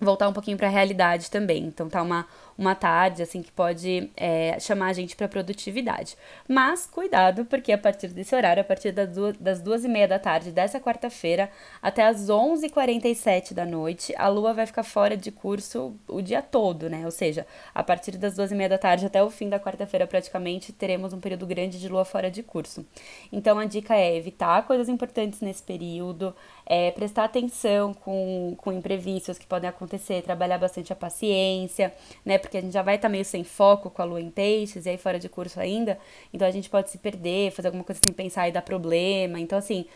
voltar 0.00 0.28
um 0.28 0.32
pouquinho 0.32 0.56
para 0.56 0.66
a 0.66 0.70
realidade 0.70 1.30
também. 1.30 1.64
Então 1.64 1.88
tá 1.88 2.02
uma, 2.02 2.26
uma 2.56 2.74
tarde 2.74 3.22
assim 3.22 3.42
que 3.42 3.52
pode 3.52 4.10
é, 4.16 4.58
chamar 4.58 4.88
a 4.88 4.92
gente 4.92 5.14
para 5.14 5.28
produtividade. 5.28 6.16
Mas 6.48 6.86
cuidado, 6.86 7.44
porque 7.44 7.72
a 7.72 7.78
partir 7.78 8.08
desse 8.08 8.34
horário, 8.34 8.60
a 8.60 8.64
partir 8.64 8.92
das 8.92 9.10
duas, 9.10 9.36
das 9.36 9.60
duas 9.60 9.84
e 9.84 9.88
meia 9.88 10.08
da 10.08 10.18
tarde 10.18 10.50
dessa 10.50 10.80
quarta-feira 10.80 11.50
até 11.82 12.06
as 12.06 12.28
11h47 12.28 13.52
da 13.52 13.64
noite, 13.66 14.14
a 14.16 14.28
lua 14.28 14.52
vai 14.52 14.66
ficar 14.66 14.82
fora 14.82 15.16
de 15.16 15.30
curso 15.30 15.94
o 16.08 16.20
dia 16.20 16.42
todo, 16.42 16.88
né? 16.88 17.04
Ou 17.04 17.10
seja, 17.10 17.46
a 17.74 17.82
partir 17.82 18.16
das 18.16 18.34
duas 18.34 18.50
e 18.50 18.54
meia 18.54 18.68
da 18.68 18.78
tarde 18.78 19.06
até 19.06 19.22
o 19.22 19.30
fim 19.30 19.48
da 19.48 19.60
quarta-feira 19.60 20.06
praticamente 20.06 20.72
teremos 20.72 21.12
um 21.12 21.20
período 21.20 21.46
grande 21.46 21.78
de 21.78 21.88
lua 21.88 22.04
fora 22.04 22.30
de 22.30 22.42
curso. 22.42 22.84
Então 23.32 23.58
a 23.58 23.64
dica 23.64 23.94
é 23.96 24.16
evitar 24.16 24.66
coisas 24.66 24.88
importantes 24.88 25.40
nesse 25.40 25.62
período, 25.62 26.34
é, 26.66 26.90
prestar 26.92 27.24
atenção 27.24 27.92
com, 27.92 28.54
com 28.56 28.72
imprevistos 28.72 29.38
que 29.38 29.46
podem 29.46 29.68
acontecer, 29.68 29.89
trabalhar 29.98 30.58
bastante 30.58 30.92
a 30.92 30.96
paciência, 30.96 31.92
né? 32.24 32.38
Porque 32.38 32.58
a 32.58 32.60
gente 32.60 32.72
já 32.72 32.82
vai 32.82 32.96
estar 32.96 33.08
tá 33.08 33.12
meio 33.12 33.24
sem 33.24 33.44
foco 33.44 33.90
com 33.90 34.02
a 34.02 34.04
lua 34.04 34.20
em 34.20 34.30
peixes 34.30 34.86
e 34.86 34.90
aí 34.90 34.98
fora 34.98 35.18
de 35.18 35.28
curso 35.28 35.60
ainda, 35.60 35.98
então 36.32 36.46
a 36.46 36.50
gente 36.50 36.68
pode 36.68 36.90
se 36.90 36.98
perder, 36.98 37.50
fazer 37.50 37.68
alguma 37.68 37.84
coisa 37.84 38.00
sem 38.00 38.12
pensar 38.12 38.48
e 38.48 38.52
dar 38.52 38.62
problema. 38.62 39.40
Então, 39.40 39.58
assim, 39.58 39.86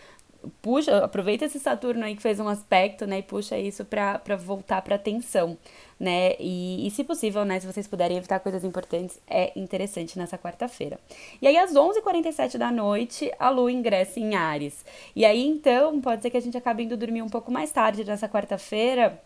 puxa, 0.63 1.05
aproveita 1.05 1.45
esse 1.45 1.59
Saturno 1.59 2.05
aí 2.05 2.17
que 2.17 2.23
fez 2.23 2.41
um 2.41 2.49
aspecto, 2.49 3.07
né, 3.07 3.19
e 3.19 3.23
puxa 3.23 3.59
isso 3.59 3.85
para 3.85 4.37
voltar 4.37 4.83
para 4.83 4.97
atenção, 4.97 5.57
né? 5.99 6.35
E, 6.39 6.87
e, 6.87 6.91
se 6.91 7.05
possível, 7.05 7.45
né, 7.45 7.61
se 7.61 7.67
vocês 7.67 7.87
puderem 7.87 8.17
evitar 8.17 8.41
coisas 8.41 8.65
importantes, 8.65 9.19
é 9.29 9.53
interessante 9.59 10.19
nessa 10.19 10.37
quarta-feira. 10.39 10.99
E 11.41 11.47
aí 11.47 11.57
às 11.57 11.73
11h47 11.73 12.59
da 12.59 12.71
noite, 12.71 13.33
a 13.39 13.51
lua 13.51 13.73
ingressa 13.73 14.21
em 14.21 14.35
Ares. 14.35 14.85
E 15.15 15.25
aí 15.25 15.47
então, 15.47 16.01
pode 16.01 16.23
ser 16.23 16.31
que 16.31 16.37
a 16.37 16.43
gente 16.43 16.57
acabe 16.57 16.83
indo 16.85 16.97
dormir 16.97 17.23
um 17.23 17.29
pouco 17.29 17.51
mais 17.51 17.71
tarde 17.73 18.05
nessa 18.05 18.29
quarta-feira, 18.29 19.21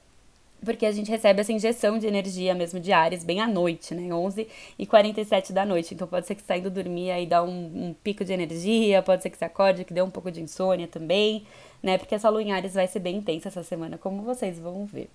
porque 0.64 0.84
a 0.84 0.92
gente 0.92 1.10
recebe 1.10 1.40
essa 1.40 1.52
injeção 1.52 1.98
de 1.98 2.06
energia 2.06 2.54
mesmo 2.54 2.80
de 2.80 2.92
Ares 2.92 3.24
bem 3.24 3.40
à 3.40 3.46
noite, 3.46 3.94
né? 3.94 4.12
11 4.12 4.48
e 4.78 4.86
47 4.86 5.52
da 5.52 5.64
noite. 5.64 5.94
Então 5.94 6.06
pode 6.06 6.26
ser 6.26 6.34
que 6.34 6.42
saindo 6.42 6.70
dormir 6.70 7.10
aí 7.10 7.26
dá 7.26 7.42
um, 7.42 7.88
um 7.88 7.94
pico 8.02 8.24
de 8.24 8.32
energia, 8.32 9.02
pode 9.02 9.22
ser 9.22 9.30
que 9.30 9.38
você 9.38 9.44
acorde, 9.44 9.84
que 9.84 9.94
dê 9.94 10.02
um 10.02 10.10
pouco 10.10 10.30
de 10.30 10.40
insônia 10.40 10.86
também 10.86 11.44
né? 11.82 11.98
Porque 11.98 12.14
essa 12.14 12.28
lua 12.28 12.42
em 12.42 12.52
Ares 12.52 12.74
vai 12.74 12.86
ser 12.86 12.98
bem 12.98 13.16
intensa 13.16 13.48
essa 13.48 13.62
semana, 13.62 13.96
como 13.98 14.22
vocês 14.22 14.58
vão 14.58 14.84
ver. 14.84 15.08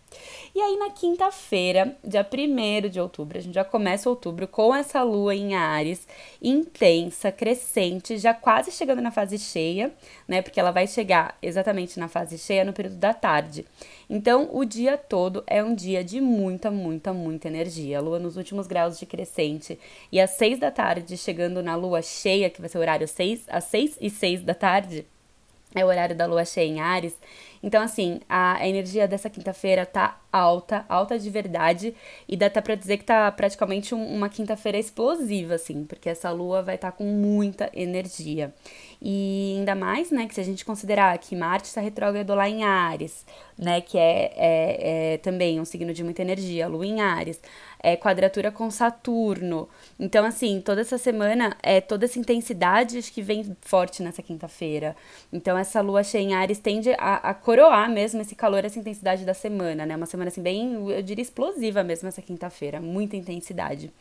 E 0.55 0.61
aí 0.61 0.77
na 0.77 0.89
quinta-feira, 0.91 1.95
dia 2.03 2.25
1 2.25 2.89
de 2.89 2.99
outubro, 2.99 3.37
a 3.37 3.41
gente 3.41 3.53
já 3.53 3.63
começa 3.63 4.09
outubro 4.09 4.47
com 4.47 4.73
essa 4.73 5.03
lua 5.03 5.35
em 5.35 5.55
Ares, 5.55 6.07
intensa, 6.41 7.31
crescente, 7.31 8.17
já 8.17 8.33
quase 8.33 8.71
chegando 8.71 9.01
na 9.01 9.11
fase 9.11 9.37
cheia, 9.37 9.91
né? 10.27 10.41
Porque 10.41 10.59
ela 10.59 10.71
vai 10.71 10.87
chegar 10.87 11.37
exatamente 11.41 11.99
na 11.99 12.07
fase 12.07 12.37
cheia 12.37 12.63
no 12.63 12.73
período 12.73 12.97
da 12.97 13.13
tarde. 13.13 13.65
Então, 14.09 14.49
o 14.51 14.63
dia 14.63 14.97
todo 14.97 15.43
é 15.47 15.63
um 15.63 15.73
dia 15.73 16.03
de 16.03 16.21
muita, 16.21 16.69
muita, 16.69 17.13
muita 17.13 17.47
energia. 17.47 17.97
A 17.97 18.01
lua 18.01 18.19
nos 18.19 18.37
últimos 18.37 18.67
graus 18.67 18.99
de 18.99 19.05
crescente. 19.05 19.79
E 20.11 20.19
às 20.19 20.31
seis 20.31 20.59
da 20.59 20.71
tarde, 20.71 21.17
chegando 21.17 21.63
na 21.63 21.75
lua 21.75 22.01
cheia, 22.01 22.49
que 22.49 22.61
vai 22.61 22.69
ser 22.69 22.77
o 22.77 22.81
horário 22.81 23.07
seis, 23.07 23.45
às 23.47 23.65
seis 23.65 23.97
e 23.99 24.09
seis 24.09 24.43
da 24.43 24.53
tarde, 24.53 25.05
é 25.75 25.83
o 25.83 25.87
horário 25.87 26.15
da 26.15 26.25
lua 26.25 26.45
cheia 26.45 26.67
em 26.67 26.79
Ares. 26.79 27.17
Então, 27.63 27.81
assim, 27.81 28.19
a 28.27 28.67
energia 28.67 29.07
dessa 29.07 29.29
quinta-feira 29.29 29.85
tá 29.85 30.19
alta, 30.31 30.85
alta 30.89 31.17
de 31.17 31.29
verdade, 31.29 31.95
e 32.27 32.35
dá 32.35 32.47
até 32.47 32.59
pra 32.59 32.75
dizer 32.75 32.97
que 32.97 33.05
tá 33.05 33.31
praticamente 33.31 33.95
um, 33.95 34.05
uma 34.05 34.27
quinta-feira 34.27 34.77
explosiva, 34.77 35.55
assim, 35.55 35.85
porque 35.85 36.09
essa 36.09 36.29
lua 36.31 36.61
vai 36.61 36.75
estar 36.75 36.91
tá 36.91 36.97
com 36.97 37.05
muita 37.05 37.69
energia. 37.73 38.53
E 39.01 39.55
ainda 39.57 39.75
mais, 39.75 40.11
né, 40.11 40.27
que 40.27 40.33
se 40.33 40.41
a 40.41 40.43
gente 40.43 40.65
considerar 40.65 41.17
que 41.19 41.35
Marte 41.35 41.65
está 41.67 41.79
retrógrado 41.79 42.33
lá 42.35 42.49
em 42.49 42.63
Ares, 42.63 43.25
né, 43.57 43.79
que 43.79 43.97
é, 43.97 44.33
é, 44.35 45.13
é 45.13 45.17
também 45.19 45.59
um 45.59 45.65
signo 45.65 45.93
de 45.93 46.03
muita 46.03 46.21
energia, 46.21 46.67
Lua 46.67 46.85
em 46.85 46.99
Ares, 46.99 47.39
é 47.83 47.97
quadratura 47.97 48.49
com 48.49 48.71
Saturno. 48.71 49.67
Então, 49.99 50.25
assim, 50.25 50.61
toda 50.61 50.79
essa 50.81 50.97
semana, 50.97 51.55
é 51.61 51.81
toda 51.81 52.05
essa 52.05 52.17
intensidade 52.17 52.97
acho 52.97 53.11
que 53.11 53.21
vem 53.21 53.55
forte 53.61 54.01
nessa 54.01 54.23
quinta-feira. 54.23 54.95
Então, 55.31 55.57
essa 55.57 55.81
lua 55.81 56.01
cheia 56.01 56.23
em 56.23 56.33
Ares 56.33 56.59
tende 56.59 56.91
a, 56.93 57.15
a, 57.15 57.33
coroar 57.53 57.87
mesmo 57.87 58.19
esse 58.19 58.33
calor, 58.33 58.65
essa 58.65 58.79
intensidade 58.79 59.23
da 59.23 59.33
semana, 59.35 59.85
né? 59.85 59.95
Uma 59.95 60.07
semana, 60.07 60.29
assim, 60.29 60.41
bem, 60.41 60.73
eu 60.89 61.03
diria, 61.03 61.21
explosiva 61.21 61.83
mesmo 61.83 62.07
essa 62.07 62.19
quinta-feira, 62.19 62.81
muita 62.81 63.15
intensidade. 63.15 63.91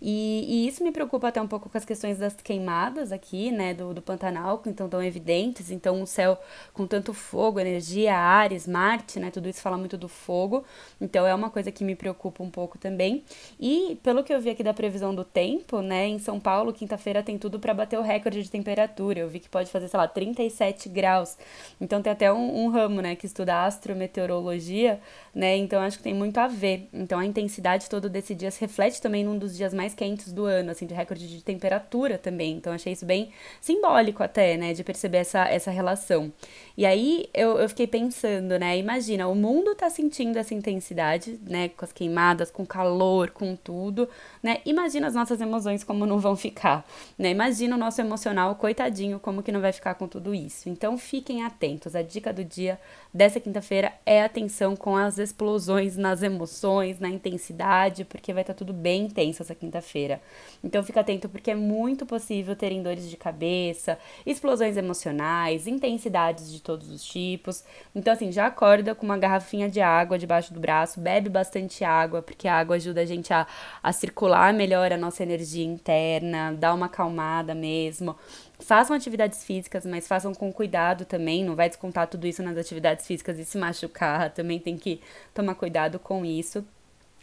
E, 0.00 0.46
e, 0.48 0.66
isso 0.66 0.82
me 0.82 0.90
preocupa 0.90 1.28
até 1.28 1.40
um 1.40 1.46
pouco 1.46 1.68
com 1.68 1.76
as 1.76 1.84
questões 1.84 2.16
das 2.16 2.34
queimadas 2.36 3.12
aqui, 3.12 3.50
né, 3.50 3.74
do, 3.74 3.92
do 3.92 4.00
Pantanal, 4.00 4.58
que 4.58 4.70
então 4.70 4.88
tão 4.88 5.02
evidentes. 5.02 5.70
Então, 5.70 6.00
o 6.00 6.06
céu 6.06 6.40
com 6.72 6.86
tanto 6.86 7.12
fogo, 7.12 7.60
energia, 7.60 8.16
Ares, 8.16 8.66
Marte, 8.66 9.20
né? 9.20 9.30
Tudo 9.30 9.46
isso 9.46 9.60
fala 9.60 9.76
muito 9.76 9.98
do 9.98 10.08
fogo. 10.08 10.64
Então, 10.98 11.26
é 11.26 11.34
uma 11.34 11.50
coisa 11.50 11.70
que 11.70 11.84
me 11.84 11.94
preocupa 11.94 12.42
um 12.42 12.50
pouco 12.50 12.78
também. 12.78 13.22
E 13.60 13.98
pelo 14.02 14.24
que 14.24 14.32
eu 14.32 14.40
vi 14.40 14.48
aqui 14.48 14.62
da 14.62 14.72
previsão 14.72 15.14
do 15.14 15.22
tempo, 15.22 15.82
né, 15.82 16.06
em 16.06 16.18
São 16.18 16.40
Paulo, 16.40 16.72
quinta-feira 16.72 17.22
tem 17.22 17.36
tudo 17.36 17.60
para 17.60 17.74
bater 17.74 17.98
o 17.98 18.02
recorde 18.02 18.42
de 18.42 18.50
temperatura. 18.50 19.20
Eu 19.20 19.28
vi 19.28 19.38
que 19.38 19.50
pode 19.50 19.70
fazer, 19.70 19.88
sei 19.88 19.98
lá, 20.00 20.08
37 20.08 20.88
graus. 20.88 21.36
Então 21.78 22.00
tem 22.00 22.10
até 22.10 22.32
um, 22.32 22.64
um 22.64 22.68
ramo, 22.70 23.01
né, 23.02 23.16
que 23.16 23.26
estuda 23.26 23.64
astrometeorologia, 23.64 25.00
né? 25.34 25.56
Então 25.56 25.82
acho 25.82 25.98
que 25.98 26.04
tem 26.04 26.14
muito 26.14 26.38
a 26.38 26.46
ver. 26.46 26.88
Então 26.92 27.18
a 27.18 27.26
intensidade 27.26 27.90
todo 27.90 28.08
desse 28.08 28.34
dia 28.34 28.50
se 28.50 28.60
reflete 28.60 29.02
também 29.02 29.24
num 29.24 29.36
dos 29.36 29.56
dias 29.56 29.74
mais 29.74 29.94
quentes 29.94 30.32
do 30.32 30.44
ano, 30.44 30.70
assim, 30.70 30.86
de 30.86 30.94
recorde 30.94 31.28
de 31.28 31.42
temperatura 31.42 32.16
também. 32.16 32.56
Então 32.56 32.72
achei 32.72 32.92
isso 32.92 33.04
bem 33.04 33.30
simbólico 33.60 34.22
até, 34.22 34.56
né, 34.56 34.72
de 34.72 34.84
perceber 34.84 35.18
essa, 35.18 35.46
essa 35.48 35.70
relação. 35.70 36.32
E 36.76 36.86
aí 36.86 37.28
eu, 37.34 37.58
eu 37.58 37.68
fiquei 37.68 37.86
pensando, 37.86 38.58
né, 38.58 38.78
imagina, 38.78 39.26
o 39.28 39.34
mundo 39.34 39.74
tá 39.74 39.90
sentindo 39.90 40.38
essa 40.38 40.54
intensidade, 40.54 41.38
né, 41.46 41.68
com 41.68 41.84
as 41.84 41.92
queimadas, 41.92 42.50
com 42.50 42.64
calor, 42.64 43.30
com 43.30 43.56
tudo, 43.56 44.08
né? 44.42 44.60
Imagina 44.64 45.06
as 45.06 45.14
nossas 45.14 45.40
emoções 45.40 45.84
como 45.84 46.06
não 46.06 46.18
vão 46.18 46.36
ficar, 46.36 46.86
né? 47.18 47.30
Imagina 47.30 47.76
o 47.76 47.78
nosso 47.78 48.00
emocional, 48.00 48.54
coitadinho, 48.54 49.18
como 49.18 49.42
que 49.42 49.52
não 49.52 49.60
vai 49.60 49.72
ficar 49.72 49.94
com 49.94 50.06
tudo 50.06 50.34
isso. 50.34 50.68
Então 50.68 50.96
fiquem 50.96 51.42
atentos. 51.42 51.96
A 51.96 52.02
dica 52.02 52.32
do 52.32 52.44
dia 52.44 52.78
dessa 53.12 53.38
quinta-feira 53.38 53.92
é 54.06 54.22
atenção 54.22 54.74
com 54.74 54.96
as 54.96 55.18
explosões 55.18 55.96
nas 55.96 56.22
emoções, 56.22 56.98
na 56.98 57.08
intensidade, 57.08 58.04
porque 58.04 58.32
vai 58.32 58.42
estar 58.42 58.54
tá 58.54 58.58
tudo 58.58 58.72
bem 58.72 59.04
intenso 59.04 59.42
essa 59.42 59.54
quinta-feira. 59.54 60.20
Então 60.64 60.82
fica 60.82 61.00
atento 61.00 61.28
porque 61.28 61.50
é 61.50 61.54
muito 61.54 62.06
possível 62.06 62.56
terem 62.56 62.82
dores 62.82 63.08
de 63.08 63.16
cabeça, 63.16 63.98
explosões 64.24 64.76
emocionais, 64.76 65.66
intensidades 65.66 66.50
de 66.50 66.60
todos 66.60 66.90
os 66.90 67.04
tipos. 67.04 67.64
Então 67.94 68.12
assim, 68.12 68.32
já 68.32 68.46
acorda 68.46 68.94
com 68.94 69.04
uma 69.04 69.18
garrafinha 69.18 69.68
de 69.68 69.80
água 69.80 70.18
debaixo 70.18 70.54
do 70.54 70.60
braço, 70.60 71.00
bebe 71.00 71.28
bastante 71.28 71.84
água, 71.84 72.22
porque 72.22 72.48
a 72.48 72.56
água 72.58 72.76
ajuda 72.76 73.02
a 73.02 73.06
gente 73.06 73.32
a, 73.32 73.46
a 73.82 73.92
circular 73.92 74.54
melhor 74.54 74.92
a 74.92 74.96
nossa 74.96 75.22
energia 75.22 75.64
interna, 75.64 76.52
dá 76.52 76.72
uma 76.72 76.86
acalmada 76.86 77.54
mesmo. 77.54 78.16
Façam 78.62 78.94
atividades 78.96 79.44
físicas, 79.44 79.84
mas 79.84 80.06
façam 80.06 80.32
com 80.34 80.52
cuidado 80.52 81.04
também. 81.04 81.44
Não 81.44 81.56
vai 81.56 81.68
descontar 81.68 82.06
tudo 82.06 82.26
isso 82.26 82.42
nas 82.42 82.56
atividades 82.56 83.06
físicas 83.06 83.38
e 83.38 83.44
se 83.44 83.58
machucar. 83.58 84.30
Também 84.30 84.58
tem 84.58 84.76
que 84.76 85.00
tomar 85.34 85.54
cuidado 85.54 85.98
com 85.98 86.24
isso. 86.24 86.64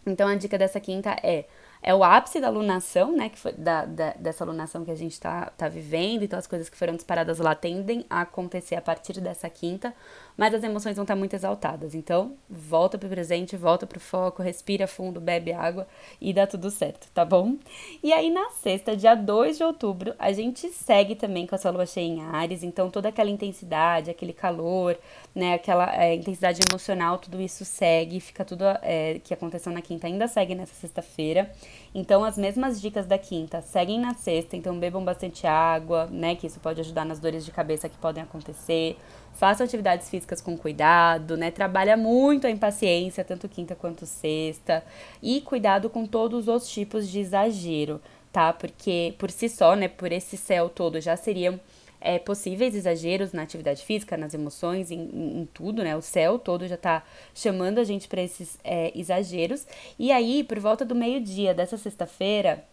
Então 0.05 0.27
a 0.27 0.35
dica 0.35 0.57
dessa 0.57 0.79
quinta 0.79 1.15
é 1.23 1.45
é 1.81 1.93
o 1.95 2.03
ápice 2.03 2.39
da 2.39 2.49
lunação, 2.49 3.15
né? 3.15 3.29
Que 3.29 3.39
foi 3.39 3.53
da, 3.53 3.85
da, 3.85 4.13
dessa 4.13 4.43
lunação 4.45 4.83
que 4.83 4.91
a 4.91 4.95
gente 4.95 5.19
tá, 5.19 5.51
tá 5.57 5.67
vivendo, 5.67 6.23
então 6.23 6.37
as 6.37 6.47
coisas 6.47 6.69
que 6.69 6.77
foram 6.77 6.95
disparadas 6.95 7.39
lá 7.39 7.55
tendem 7.55 8.05
a 8.09 8.21
acontecer 8.21 8.75
a 8.75 8.81
partir 8.81 9.19
dessa 9.21 9.49
quinta 9.49 9.93
mas 10.39 10.53
as 10.53 10.63
emoções 10.63 10.95
vão 10.95 11.03
estar 11.03 11.17
muito 11.17 11.33
exaltadas. 11.33 11.93
Então, 11.93 12.37
volta 12.49 12.97
pro 12.97 13.09
presente, 13.09 13.57
volta 13.57 13.85
pro 13.85 13.99
foco, 13.99 14.41
respira 14.41 14.87
fundo, 14.87 15.19
bebe 15.19 15.51
água 15.51 15.85
e 16.21 16.31
dá 16.31 16.47
tudo 16.47 16.71
certo, 16.71 17.09
tá 17.13 17.25
bom? 17.25 17.57
E 18.01 18.13
aí, 18.13 18.31
na 18.31 18.49
sexta, 18.51 18.95
dia 18.95 19.15
2 19.15 19.57
de 19.57 19.65
outubro, 19.65 20.15
a 20.17 20.31
gente 20.31 20.69
segue 20.69 21.13
também 21.13 21.45
com 21.45 21.55
essa 21.55 21.69
lua 21.69 21.85
cheia 21.85 22.05
em 22.05 22.21
Ares, 22.21 22.63
então 22.63 22.89
toda 22.89 23.09
aquela 23.09 23.29
intensidade, 23.29 24.09
aquele 24.09 24.31
calor, 24.31 24.97
né, 25.35 25.55
aquela 25.55 25.93
é, 25.93 26.15
intensidade 26.15 26.61
emocional, 26.71 27.17
tudo 27.17 27.41
isso 27.41 27.65
segue, 27.65 28.21
fica 28.21 28.45
tudo 28.45 28.63
é, 28.81 29.19
que 29.21 29.33
aconteceu 29.33 29.73
na 29.73 29.81
quinta 29.81 30.07
ainda 30.07 30.25
segue 30.29 30.55
nessa 30.55 30.73
sexta-feira. 30.73 31.51
Então, 31.93 32.23
as 32.23 32.37
mesmas 32.37 32.81
dicas 32.81 33.05
da 33.05 33.17
quinta 33.17 33.61
seguem 33.61 33.99
na 33.99 34.13
sexta, 34.13 34.55
então 34.55 34.79
bebam 34.79 35.03
bastante 35.03 35.47
água, 35.47 36.07
né, 36.11 36.35
que 36.35 36.47
isso 36.47 36.59
pode 36.59 36.79
ajudar 36.81 37.05
nas 37.05 37.19
dores 37.19 37.43
de 37.43 37.51
cabeça 37.51 37.89
que 37.89 37.97
podem 37.97 38.21
acontecer 38.21 38.97
façam 39.39 39.65
atividades 39.65 40.09
físicas 40.09 40.41
com 40.41 40.57
cuidado, 40.57 41.37
né? 41.37 41.49
Trabalha 41.49 41.95
muito 41.95 42.45
a 42.45 42.49
impaciência, 42.49 43.23
tanto 43.23 43.47
quinta 43.47 43.73
quanto 43.73 44.05
sexta, 44.05 44.83
e 45.23 45.39
cuidado 45.39 45.89
com 45.89 46.05
todos 46.05 46.49
os 46.49 46.69
tipos 46.69 47.07
de 47.07 47.19
exagero, 47.19 48.01
tá? 48.33 48.51
Porque 48.51 49.15
por 49.17 49.31
si 49.31 49.47
só, 49.47 49.75
né, 49.75 49.87
por 49.87 50.11
esse 50.11 50.35
céu 50.35 50.67
todo 50.67 50.99
já 50.99 51.15
seriam 51.15 51.57
é, 52.01 52.17
possíveis 52.17 52.75
exageros 52.75 53.33
na 53.33 53.43
atividade 53.43 53.83
física, 53.83 54.15
nas 54.15 54.33
emoções, 54.33 54.91
em, 54.91 54.99
em, 54.99 55.41
em, 55.41 55.45
tudo, 55.53 55.83
né? 55.83 55.95
O 55.95 56.01
céu 56.01 56.39
todo 56.39 56.67
já 56.67 56.77
tá 56.77 57.03
chamando 57.33 57.79
a 57.79 57.83
gente 57.83 58.07
para 58.07 58.21
esses 58.21 58.57
é, 58.63 58.91
exageros. 58.97 59.65
E 59.97 60.11
aí, 60.11 60.43
por 60.43 60.59
volta 60.59 60.85
do 60.85 60.95
meio-dia 60.95 61.53
dessa 61.53 61.77
sexta-feira, 61.77 62.63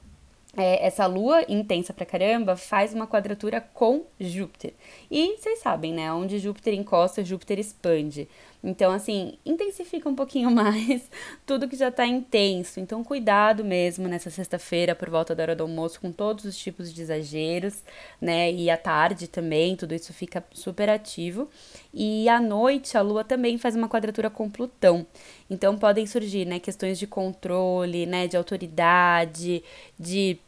é, 0.57 0.87
essa 0.87 1.07
lua 1.07 1.45
intensa 1.49 1.93
pra 1.93 2.07
caramba 2.07 2.57
faz 2.57 2.95
uma 2.95 3.07
quadratura 3.07 3.61
com 3.61 4.05
Júpiter. 4.19 4.73
E 5.11 5.37
vocês 5.37 5.59
sabem, 5.59 5.93
né? 5.93 6.11
Onde 6.13 6.39
Júpiter 6.39 6.73
encosta, 6.73 7.23
Júpiter 7.23 7.59
expande. 7.59 8.27
Então, 8.65 8.91
assim, 8.91 9.39
intensifica 9.45 10.09
um 10.09 10.15
pouquinho 10.15 10.51
mais 10.53 11.11
tudo 11.45 11.69
que 11.69 11.77
já 11.77 11.91
tá 11.91 12.07
intenso. 12.07 12.81
Então, 12.81 13.05
cuidado 13.05 13.63
mesmo 13.65 14.09
nessa 14.09 14.31
sexta-feira, 14.31 14.95
por 14.95 15.11
volta 15.11 15.35
da 15.35 15.43
hora 15.43 15.57
do 15.57 15.63
almoço, 15.63 16.01
com 16.01 16.11
todos 16.11 16.47
os 16.47 16.57
tipos 16.57 16.93
de 16.93 17.03
exageros, 17.03 17.85
né? 18.21 18.51
E 18.51 18.71
à 18.71 18.79
tarde 18.79 19.29
também, 19.29 19.77
tudo 19.77 19.95
isso 19.95 20.13
fica 20.15 20.43
super 20.53 20.89
ativo. 20.89 21.51
E 21.93 22.29
à 22.31 22.41
noite, 22.41 22.97
a 22.97 23.03
lua 23.03 23.23
também 23.23 23.59
faz 23.59 23.77
uma 23.77 23.89
quadratura 23.89 24.31
com 24.31 24.51
Plutão. 24.51 25.07
Então, 25.51 25.77
podem 25.77 26.07
surgir, 26.07 26.47
né? 26.47 26.59
Questões 26.59 26.99
de 26.99 27.07
controle, 27.07 28.07
né? 28.07 28.27
De 28.27 28.37
autoridade, 28.37 29.63
de 29.99 30.39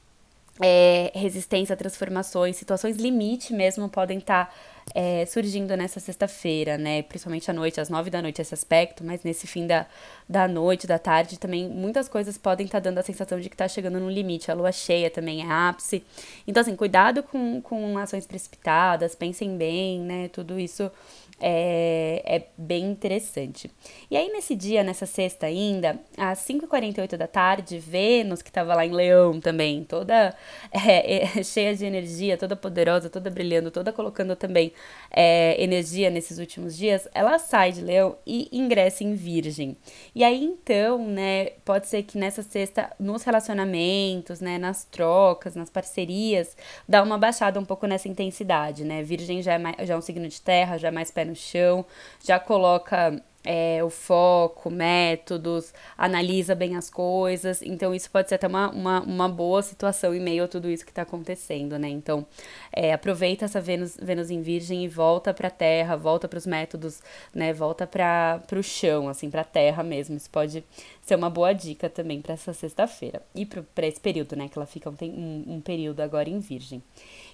é, 0.61 1.13
resistência 1.15 1.75
a 1.75 1.77
transformações, 1.77 2.57
situações 2.57 2.97
limite 2.97 3.53
mesmo 3.53 3.89
podem 3.89 4.19
estar 4.19 4.47
tá, 4.47 4.53
é, 4.95 5.25
surgindo 5.27 5.77
nessa 5.77 6.01
sexta-feira, 6.01 6.77
né? 6.79 7.03
Principalmente 7.03 7.51
à 7.51 7.55
noite, 7.55 7.81
às 7.81 7.89
nove 7.89 8.11
da 8.11 8.23
noite, 8.23 8.41
esse 8.41 8.55
aspecto, 8.55 9.05
mas 9.05 9.23
nesse 9.23 9.47
fim 9.47 9.67
da, 9.67 9.87
da 10.29 10.49
noite, 10.49 10.87
da 10.87 10.99
tarde, 10.99 11.39
também 11.39 11.69
muitas 11.69 12.09
coisas 12.09 12.39
podem 12.39 12.67
estar 12.67 12.81
tá 12.81 12.85
dando 12.85 12.99
a 12.99 13.03
sensação 13.03 13.39
de 13.39 13.49
que 13.49 13.55
está 13.55 13.69
chegando 13.69 14.01
no 14.01 14.11
limite. 14.11 14.51
A 14.51 14.55
lua 14.55 14.73
cheia 14.73 15.11
também 15.11 15.43
é 15.43 15.51
ápice. 15.51 16.03
Então, 16.47 16.61
assim, 16.61 16.75
cuidado 16.75 17.23
com, 17.23 17.61
com 17.61 17.99
ações 17.99 18.27
precipitadas, 18.27 19.15
pensem 19.15 19.57
bem, 19.57 20.01
né? 20.01 20.29
Tudo 20.29 20.59
isso 20.59 20.91
é, 21.41 22.23
é 22.25 22.47
bem 22.57 22.85
interessante. 22.85 23.71
E 24.11 24.17
aí, 24.17 24.29
nesse 24.33 24.57
dia, 24.57 24.83
nessa 24.83 25.07
sexta 25.07 25.47
ainda, 25.47 25.99
às 26.17 26.41
5h48 26.41 27.17
da 27.17 27.27
tarde, 27.27 27.79
Vênus, 27.79 28.43
que 28.43 28.51
estava 28.51 28.75
lá 28.75 28.85
em 28.85 28.91
Leão 28.91 29.41
também, 29.41 29.85
toda 29.85 30.35
é, 30.73 31.39
é, 31.39 31.43
cheia 31.43 31.75
de 31.75 31.85
energia, 31.85 32.37
toda 32.37 32.57
poderosa, 32.57 33.09
toda 33.09 33.31
brilhando, 33.31 33.71
toda 33.71 33.93
colocando 33.93 34.35
também 34.35 34.73
é, 35.11 35.63
energia 35.63 36.11
nesses 36.11 36.39
últimos 36.39 36.77
dias, 36.77 37.09
ela 37.15 37.39
sai 37.39 37.73
de 37.73 37.83
Leão 37.83 38.17
e 38.27 38.49
ingressa 38.51 39.05
em 39.05 39.15
Virgem. 39.15 39.77
E 40.15 40.25
aí, 40.25 40.43
então, 40.43 40.99
né, 41.07 41.51
pode 41.65 41.87
ser 41.87 42.03
que 42.03 42.19
nessa 42.19 42.43
sexta, 42.43 42.91
nos 42.99 43.23
relacionamentos, 43.23 44.41
né, 44.41 44.59
nas 44.59 44.85
trocas, 44.85 45.55
nas 45.55 45.71
parcerias, 45.71 46.57
dá 46.89 47.03
uma 47.03 47.17
baixada 47.17 47.61
um 47.61 47.65
pouco 47.65 47.87
nessa 47.87 48.09
intensidade, 48.09 48.85
né? 48.85 49.03
Virgem 49.03 49.43
já 49.43 49.55
é, 49.55 49.59
mais, 49.59 49.77
já 49.87 49.95
é 49.95 49.97
um 49.97 50.01
signo 50.01 50.27
de 50.27 50.41
terra, 50.41 50.79
já 50.79 50.89
é 50.89 50.91
mais 50.91 51.11
pé 51.11 51.28
no 51.29 51.37
chão, 51.37 51.85
já 52.25 52.41
coloca 52.41 53.23
é, 53.45 53.83
o 53.83 53.89
foco, 53.89 54.69
métodos, 54.69 55.73
analisa 55.97 56.55
bem 56.55 56.77
as 56.77 56.91
coisas. 56.91 57.63
Então, 57.63 57.95
isso 57.95 58.11
pode 58.11 58.29
ser 58.29 58.35
até 58.35 58.47
uma, 58.47 58.71
uma, 58.71 59.01
uma 59.01 59.29
boa 59.29 59.63
situação 59.63 60.15
em 60.15 60.21
meio 60.21 60.45
a 60.45 60.49
tudo 60.49 60.69
isso 60.69 60.85
que 60.85 60.91
está 60.91 61.01
acontecendo, 61.03 61.79
né? 61.79 61.89
Então, 61.89 62.27
é, 62.71 62.93
aproveita 62.93 63.47
essa 63.47 63.59
Vênus, 63.59 63.97
Vênus 64.01 64.31
em 64.31 64.43
Virgem 64.43 64.85
e 64.85 64.89
volta 64.89 65.33
para 65.33 65.49
a 65.49 65.51
Terra, 65.51 65.97
volta 65.97 66.29
para 66.29 66.37
os 66.37 66.47
métodos, 66.47 67.01
né? 67.35 67.53
Volta 67.55 67.87
para 67.87 68.43
o 68.53 68.63
chão, 68.63 69.09
assim, 69.09 69.31
para 69.31 69.41
a 69.41 69.45
Terra 69.45 69.83
mesmo. 69.83 70.17
Isso 70.17 70.29
pode 70.29 70.63
ser 71.01 71.15
uma 71.15 71.31
boa 71.31 71.55
dica 71.55 71.89
também 71.89 72.21
para 72.21 72.35
essa 72.35 72.53
sexta-feira 72.53 73.23
e 73.35 73.47
para 73.47 73.87
esse 73.87 74.01
período, 74.01 74.37
né? 74.37 74.49
Que 74.49 74.59
ela 74.59 74.67
fica 74.67 74.91
um, 74.91 74.97
um, 75.01 75.55
um 75.55 75.61
período 75.63 76.01
agora 76.01 76.29
em 76.29 76.39
Virgem. 76.39 76.83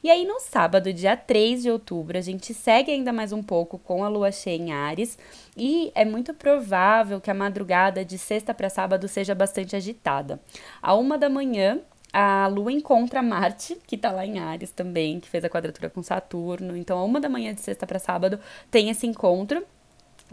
E 0.05 0.11
aí, 0.11 0.27
no 0.27 0.39
sábado, 0.39 0.93
dia 0.93 1.17
3 1.17 1.63
de 1.63 1.71
outubro, 1.71 2.19
a 2.19 2.21
gente 2.21 2.53
segue 2.53 2.93
ainda 2.93 3.11
mais 3.11 3.33
um 3.33 3.43
pouco 3.43 3.79
com 3.79 4.05
a 4.05 4.09
lua 4.09 4.31
cheia 4.31 4.55
em 4.55 4.71
Ares 4.71 5.17
e 5.57 5.91
é 5.95 6.05
muito 6.05 6.35
provável 6.35 7.23
que 7.23 7.31
a 7.31 7.35
madrugada 7.35 8.05
de 8.05 8.19
sexta 8.19 8.53
para 8.53 8.69
sábado 8.69 9.09
seja 9.09 9.35
bastante 9.35 9.75
agitada. 9.75 10.39
A 10.83 10.95
uma 10.95 11.17
da 11.17 11.31
manhã, 11.31 11.81
a 12.13 12.47
Lua 12.49 12.71
encontra 12.71 13.23
Marte, 13.23 13.79
que 13.87 13.97
tá 13.97 14.13
lá 14.13 14.27
em 14.27 14.39
Ares 14.39 14.71
também, 14.71 15.19
que 15.21 15.29
fez 15.31 15.43
a 15.43 15.49
quadratura 15.49 15.89
com 15.89 16.03
Saturno. 16.03 16.77
Então, 16.77 16.99
a 16.99 17.03
uma 17.03 17.19
da 17.19 17.31
manhã 17.31 17.55
de 17.55 17.63
sexta 17.63 17.87
para 17.87 17.99
sábado 17.99 18.39
tem 18.71 18.91
esse 18.91 19.07
encontro. 19.07 19.65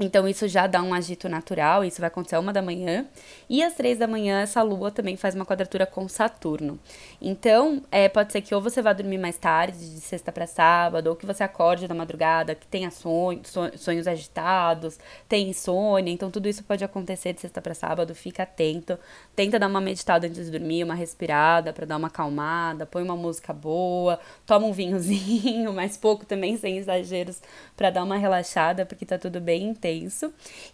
Então, 0.02 0.28
isso 0.28 0.48
já 0.48 0.66
dá 0.66 0.82
um 0.82 0.96
agito 0.96 1.30
natural, 1.30 1.86
isso 1.86 2.00
vai 2.02 2.08
acontecer 2.08 2.36
uma 2.38 2.52
da 2.52 2.62
manhã. 2.62 3.06
E 3.48 3.62
às 3.62 3.76
três 3.76 4.00
da 4.00 4.08
manhã, 4.08 4.42
essa 4.42 4.64
lua 4.64 4.90
também 4.90 5.16
faz 5.16 5.36
uma 5.36 5.46
quadratura 5.46 5.86
com 5.86 6.08
Saturno. 6.10 6.80
Então, 7.22 7.84
é, 7.92 8.10
pode 8.10 8.32
ser 8.32 8.42
que 8.42 8.56
ou 8.56 8.62
você 8.62 8.82
vá 8.82 8.94
dormir 8.94 9.20
mais 9.20 9.38
tarde, 9.38 9.78
de 9.78 10.02
sexta 10.02 10.32
para 10.32 10.48
sábado, 10.48 11.08
ou 11.08 11.16
que 11.16 11.26
você 11.26 11.44
acorde 11.44 11.88
da 11.88 11.94
madrugada, 11.94 12.56
que 12.56 12.66
tenha 12.66 12.90
sonhos, 12.90 13.54
sonhos 13.78 14.08
agitados, 14.08 14.98
tem 15.30 15.50
insônia. 15.50 16.12
Então, 16.12 16.32
tudo 16.32 16.50
isso 16.50 16.64
pode 16.64 16.84
acontecer 16.84 17.34
de 17.34 17.42
sexta 17.42 17.62
para 17.62 17.76
sábado. 17.76 18.16
Fica 18.16 18.42
atento. 18.42 18.98
Tenta 19.36 19.60
dar 19.60 19.68
uma 19.68 19.82
meditada 19.82 20.26
antes 20.26 20.46
de 20.46 20.52
dormir, 20.52 20.84
uma 20.84 20.96
respirada 20.96 21.72
para 21.74 21.86
dar 21.86 21.98
uma 21.98 22.08
acalmada. 22.08 22.88
Põe 22.88 23.04
uma 23.04 23.16
música 23.16 23.54
boa, 23.54 24.20
toma 24.48 24.66
um 24.66 24.72
vinhozinho, 24.74 25.72
mais 25.74 25.96
pouco 25.96 26.26
também, 26.26 26.58
sem 26.58 26.78
exageros, 26.78 27.40
para 27.78 27.92
dar 27.92 28.04
uma 28.04 28.18
relaxada, 28.18 28.84
porque 28.84 29.06
tá 29.06 29.20
tudo 29.20 29.40
bem 29.40 29.64
intenso. 29.66 29.91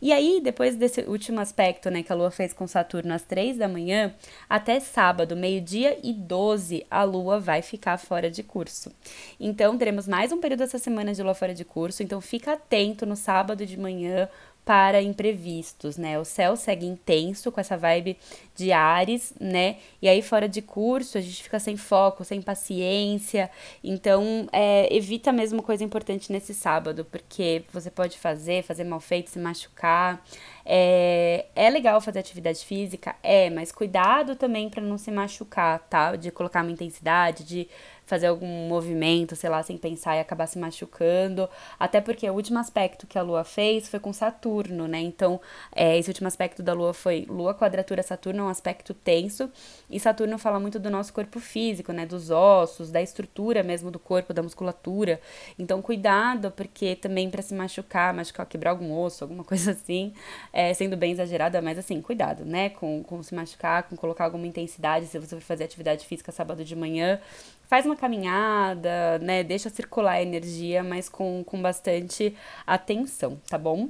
E 0.01 0.13
aí, 0.13 0.39
depois 0.43 0.75
desse 0.75 1.01
último 1.01 1.39
aspecto, 1.39 1.89
né, 1.89 2.03
que 2.03 2.11
a 2.11 2.15
Lua 2.15 2.31
fez 2.31 2.53
com 2.53 2.67
Saturno 2.67 3.13
às 3.13 3.23
três 3.23 3.57
da 3.57 3.67
manhã, 3.67 4.13
até 4.49 4.79
sábado, 4.79 5.35
meio-dia 5.35 5.99
e 6.03 6.13
12, 6.13 6.85
a 6.89 7.03
Lua 7.03 7.39
vai 7.39 7.61
ficar 7.61 7.97
fora 7.97 8.29
de 8.29 8.43
curso. 8.43 8.91
Então, 9.39 9.77
teremos 9.77 10.07
mais 10.07 10.31
um 10.31 10.39
período 10.39 10.63
essa 10.63 10.77
semana 10.77 11.13
de 11.13 11.23
Lua 11.23 11.33
fora 11.33 11.53
de 11.53 11.65
curso, 11.65 12.03
então 12.03 12.21
fica 12.21 12.53
atento 12.53 13.05
no 13.05 13.15
sábado 13.15 13.65
de 13.65 13.77
manhã 13.77 14.29
para 14.67 15.01
imprevistos, 15.01 15.95
né? 15.95 16.19
O 16.19 16.25
céu 16.25 16.57
segue 16.57 16.85
intenso 16.85 17.53
com 17.53 17.61
essa 17.61 17.77
vibe 17.77 18.17
de 18.53 18.73
Ares, 18.73 19.33
né? 19.39 19.77
E 20.01 20.09
aí 20.09 20.21
fora 20.21 20.49
de 20.49 20.61
curso 20.61 21.17
a 21.17 21.21
gente 21.21 21.41
fica 21.41 21.57
sem 21.57 21.77
foco, 21.77 22.25
sem 22.25 22.41
paciência. 22.41 23.49
Então, 23.81 24.45
é, 24.51 24.93
evita 24.93 25.31
mesmo 25.31 25.63
coisa 25.63 25.85
importante 25.85 26.33
nesse 26.33 26.53
sábado, 26.53 27.05
porque 27.05 27.63
você 27.71 27.89
pode 27.89 28.19
fazer, 28.19 28.61
fazer 28.61 28.83
mal 28.83 28.99
feito, 28.99 29.29
se 29.29 29.39
machucar. 29.39 30.21
É, 30.65 31.45
é 31.55 31.69
legal 31.69 32.01
fazer 32.01 32.19
atividade 32.19 32.65
física? 32.65 33.15
É, 33.23 33.49
mas 33.49 33.71
cuidado 33.71 34.35
também 34.35 34.69
para 34.69 34.83
não 34.83 34.97
se 34.97 35.09
machucar, 35.09 35.79
tá? 35.89 36.17
De 36.17 36.29
colocar 36.29 36.61
uma 36.61 36.71
intensidade, 36.71 37.45
de 37.45 37.69
fazer 38.07 38.27
algum 38.27 38.47
movimento, 38.67 39.35
sei 39.35 39.49
lá, 39.49 39.61
sem 39.61 39.77
pensar 39.77 40.15
e 40.15 40.19
acabar 40.21 40.47
se 40.47 40.57
machucando. 40.57 41.47
Até 41.77 41.99
porque 41.99 42.27
o 42.27 42.33
último 42.33 42.57
aspecto 42.57 43.05
que 43.05 43.19
a 43.19 43.21
Lua 43.21 43.43
fez 43.43 43.89
foi 43.89 43.99
com 43.99 44.13
Saturno, 44.13 44.87
né? 44.87 44.99
Então, 44.99 45.39
é, 45.75 45.97
esse 45.97 46.09
último 46.09 46.27
aspecto 46.27 46.63
da 46.63 46.71
Lua 46.71 46.93
foi 46.93 47.25
Lua 47.29 47.53
quadratura 47.53 48.01
Saturno, 48.01 48.39
é 48.39 48.43
um 48.43 48.49
aspecto 48.49 48.93
tenso. 48.93 49.51
E 49.89 49.99
Saturno 49.99 50.37
fala 50.37 50.57
muito 50.57 50.79
do 50.79 50.89
nosso 50.89 51.11
corpo 51.11 51.39
físico, 51.41 51.91
né? 51.91 52.05
Dos 52.05 52.31
ossos, 52.31 52.89
da 52.89 53.01
estrutura 53.01 53.61
mesmo 53.61 53.91
do 53.91 53.99
corpo, 53.99 54.33
da 54.33 54.41
musculatura. 54.41 55.19
Então, 55.59 55.81
cuidado, 55.81 56.49
porque 56.51 56.95
também 56.95 57.29
para 57.29 57.41
se 57.41 57.53
machucar, 57.53 58.13
machucar, 58.13 58.45
quebrar 58.45 58.71
algum 58.71 58.97
osso, 58.97 59.25
alguma 59.25 59.43
coisa 59.45 59.71
assim, 59.71 60.13
é, 60.53 60.73
sendo 60.73 60.95
bem 60.95 61.11
exagerada, 61.11 61.61
mas 61.61 61.77
assim, 61.77 62.01
cuidado, 62.01 62.45
né? 62.45 62.69
Com, 62.69 63.03
com 63.03 63.21
se 63.21 63.35
machucar, 63.35 63.83
com 63.83 63.97
colocar 63.97 64.23
alguma 64.23 64.47
intensidade, 64.47 65.07
se 65.07 65.19
você 65.19 65.35
for 65.35 65.41
fazer 65.41 65.65
atividade 65.65 66.05
física 66.05 66.31
sábado 66.31 66.63
de 66.63 66.75
manhã, 66.75 67.19
faz 67.67 67.85
uma 67.85 67.95
caminhada, 67.95 69.19
né? 69.19 69.43
Deixa 69.43 69.69
circular 69.69 70.13
a 70.13 70.21
energia, 70.21 70.83
mas 70.83 71.09
com, 71.09 71.43
com 71.45 71.61
bastante 71.61 72.35
atenção, 72.65 73.39
tá 73.49 73.57
bom? 73.57 73.89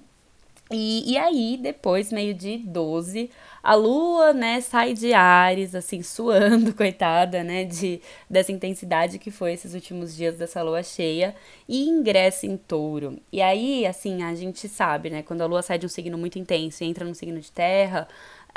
E, 0.69 1.13
e 1.13 1.17
aí, 1.17 1.57
depois, 1.61 2.11
meio 2.11 2.33
de 2.33 2.57
12, 2.57 3.31
a 3.63 3.73
lua, 3.73 4.33
né, 4.33 4.59
sai 4.59 4.93
de 4.93 5.13
Ares, 5.13 5.73
assim, 5.73 6.03
suando, 6.03 6.73
coitada, 6.73 7.41
né, 7.41 7.63
de, 7.63 8.01
dessa 8.29 8.51
intensidade 8.51 9.17
que 9.17 9.31
foi 9.31 9.53
esses 9.53 9.73
últimos 9.73 10.13
dias 10.15 10.37
dessa 10.37 10.61
lua 10.61 10.83
cheia, 10.83 11.33
e 11.69 11.87
ingressa 11.87 12.45
em 12.45 12.57
touro. 12.57 13.17
E 13.31 13.41
aí, 13.41 13.85
assim, 13.85 14.23
a 14.23 14.35
gente 14.35 14.67
sabe, 14.67 15.09
né, 15.09 15.23
quando 15.23 15.41
a 15.41 15.45
lua 15.45 15.61
sai 15.61 15.77
de 15.77 15.85
um 15.85 15.89
signo 15.89 16.17
muito 16.17 16.37
intenso 16.37 16.83
e 16.83 16.87
entra 16.87 17.05
num 17.05 17.13
signo 17.13 17.39
de 17.39 17.51
terra, 17.51 18.05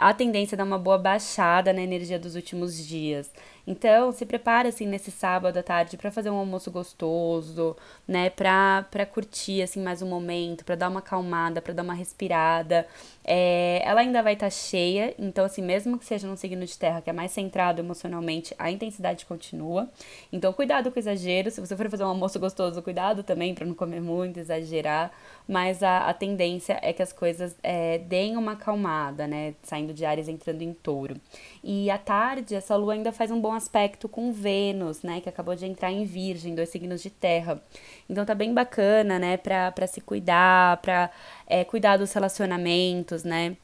a 0.00 0.14
tendência 0.14 0.54
é 0.54 0.57
dar 0.57 0.64
uma 0.64 0.78
boa 0.78 0.97
baixada 0.97 1.75
na 1.75 1.83
energia 1.83 2.19
dos 2.19 2.35
últimos 2.35 2.75
dias. 2.87 3.30
Então, 3.66 4.11
se 4.11 4.25
prepara 4.25 4.71
assim 4.71 4.87
nesse 4.87 5.11
sábado 5.11 5.59
à 5.59 5.62
tarde 5.62 5.97
para 5.99 6.11
fazer 6.11 6.30
um 6.30 6.37
almoço 6.37 6.71
gostoso, 6.71 7.76
né, 8.09 8.30
para 8.30 8.87
para 8.90 9.04
curtir 9.04 9.62
assim 9.62 9.83
mais 9.83 10.00
um 10.00 10.09
momento, 10.09 10.64
para 10.64 10.75
dar 10.75 10.88
uma 10.88 11.00
acalmada, 11.00 11.61
para 11.61 11.75
dar 11.75 11.83
uma 11.83 11.92
respirada. 11.95 12.87
É, 13.23 13.83
ela 13.85 14.00
ainda 14.00 14.23
vai 14.23 14.33
estar 14.33 14.47
tá 14.47 14.50
cheia, 14.50 15.14
então 15.19 15.45
assim, 15.45 15.62
mesmo 15.62 15.99
que 15.99 16.04
seja 16.07 16.26
num 16.26 16.37
signo 16.37 16.65
de 16.65 16.76
terra 16.78 17.02
que 17.02 17.10
é 17.10 17.13
mais 17.13 17.30
centrado 17.32 17.80
emocionalmente, 17.80 18.54
a 18.58 18.71
intensidade 18.71 19.26
continua. 19.26 19.89
Então, 20.32 20.52
cuidado 20.52 20.91
com 20.91 20.97
o 20.97 21.00
exagero. 21.00 21.50
Se 21.50 21.60
você 21.60 21.76
for 21.76 21.89
fazer 21.91 22.04
um 22.04 22.08
almoço 22.08 22.41
gostoso, 22.41 22.82
cuidado 22.82 23.23
também 23.23 23.54
para 23.54 23.67
não 23.67 23.75
comer 23.75 24.00
muito, 24.00 24.41
exagerar. 24.41 25.13
Mas 25.50 25.82
a, 25.82 26.08
a 26.08 26.15
tendência 26.15 26.78
é 26.80 26.93
que 26.93 27.02
as 27.02 27.13
coisas 27.13 27.56
é, 27.60 27.99
deem 27.99 28.36
uma 28.36 28.52
acalmada, 28.52 29.26
né, 29.26 29.54
saindo 29.65 29.93
de 29.93 30.04
Ares 30.04 30.28
entrando 30.28 30.63
em 30.63 30.73
Touro. 30.73 31.17
E 31.65 31.91
à 31.91 31.99
tarde, 31.99 32.54
essa 32.54 32.76
lua 32.76 32.93
ainda 32.93 33.10
faz 33.10 33.32
um 33.32 33.41
bom 33.41 33.52
aspecto 33.52 34.08
com 34.08 34.32
Vênus, 34.32 35.02
né, 35.02 35.21
que 35.21 35.28
acabou 35.28 35.56
de 35.56 35.67
entrar 35.67 35.91
em 35.91 36.04
Virgem, 36.04 36.54
dois 36.54 36.69
signos 36.69 37.02
de 37.02 37.10
terra. 37.10 37.60
Então 38.08 38.25
tá 38.25 38.32
bem 38.32 38.54
bacana, 38.54 39.19
né, 39.19 39.36
pra, 39.36 39.73
pra 39.73 39.89
se 39.89 40.00
cuidar, 40.00 40.76
pra 40.76 41.10
é, 41.49 41.65
cuidar 41.65 41.97
dos 41.97 42.13
relacionamentos, 42.13 43.25
né. 43.25 43.56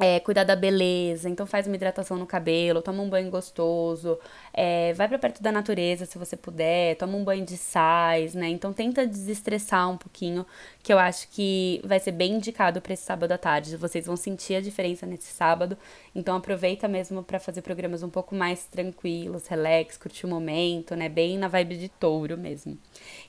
É, 0.00 0.18
cuidar 0.20 0.44
da 0.44 0.56
beleza, 0.56 1.28
então 1.28 1.46
faz 1.46 1.66
uma 1.66 1.76
hidratação 1.76 2.16
no 2.16 2.26
cabelo, 2.26 2.80
toma 2.80 3.02
um 3.02 3.10
banho 3.10 3.30
gostoso, 3.30 4.18
é, 4.52 4.94
vai 4.94 5.06
para 5.06 5.18
perto 5.18 5.42
da 5.42 5.52
natureza 5.52 6.06
se 6.06 6.16
você 6.16 6.34
puder, 6.34 6.96
toma 6.96 7.16
um 7.16 7.22
banho 7.22 7.44
de 7.44 7.58
sais, 7.58 8.34
né? 8.34 8.48
Então 8.48 8.72
tenta 8.72 9.06
desestressar 9.06 9.90
um 9.90 9.98
pouquinho, 9.98 10.46
que 10.82 10.92
eu 10.92 10.98
acho 10.98 11.28
que 11.28 11.80
vai 11.84 12.00
ser 12.00 12.10
bem 12.10 12.32
indicado 12.34 12.80
para 12.80 12.92
esse 12.92 13.04
sábado 13.04 13.30
à 13.30 13.38
tarde. 13.38 13.76
Vocês 13.76 14.06
vão 14.06 14.16
sentir 14.16 14.56
a 14.56 14.60
diferença 14.60 15.06
nesse 15.06 15.32
sábado, 15.32 15.78
então 16.14 16.36
aproveita 16.36 16.88
mesmo 16.88 17.22
para 17.22 17.38
fazer 17.38 17.62
programas 17.62 18.02
um 18.02 18.10
pouco 18.10 18.34
mais 18.34 18.64
tranquilos, 18.64 19.46
relax, 19.46 19.96
curtir 19.96 20.26
o 20.26 20.28
momento, 20.28 20.96
né? 20.96 21.08
Bem 21.08 21.38
na 21.38 21.46
vibe 21.46 21.76
de 21.76 21.88
touro 21.88 22.36
mesmo. 22.36 22.76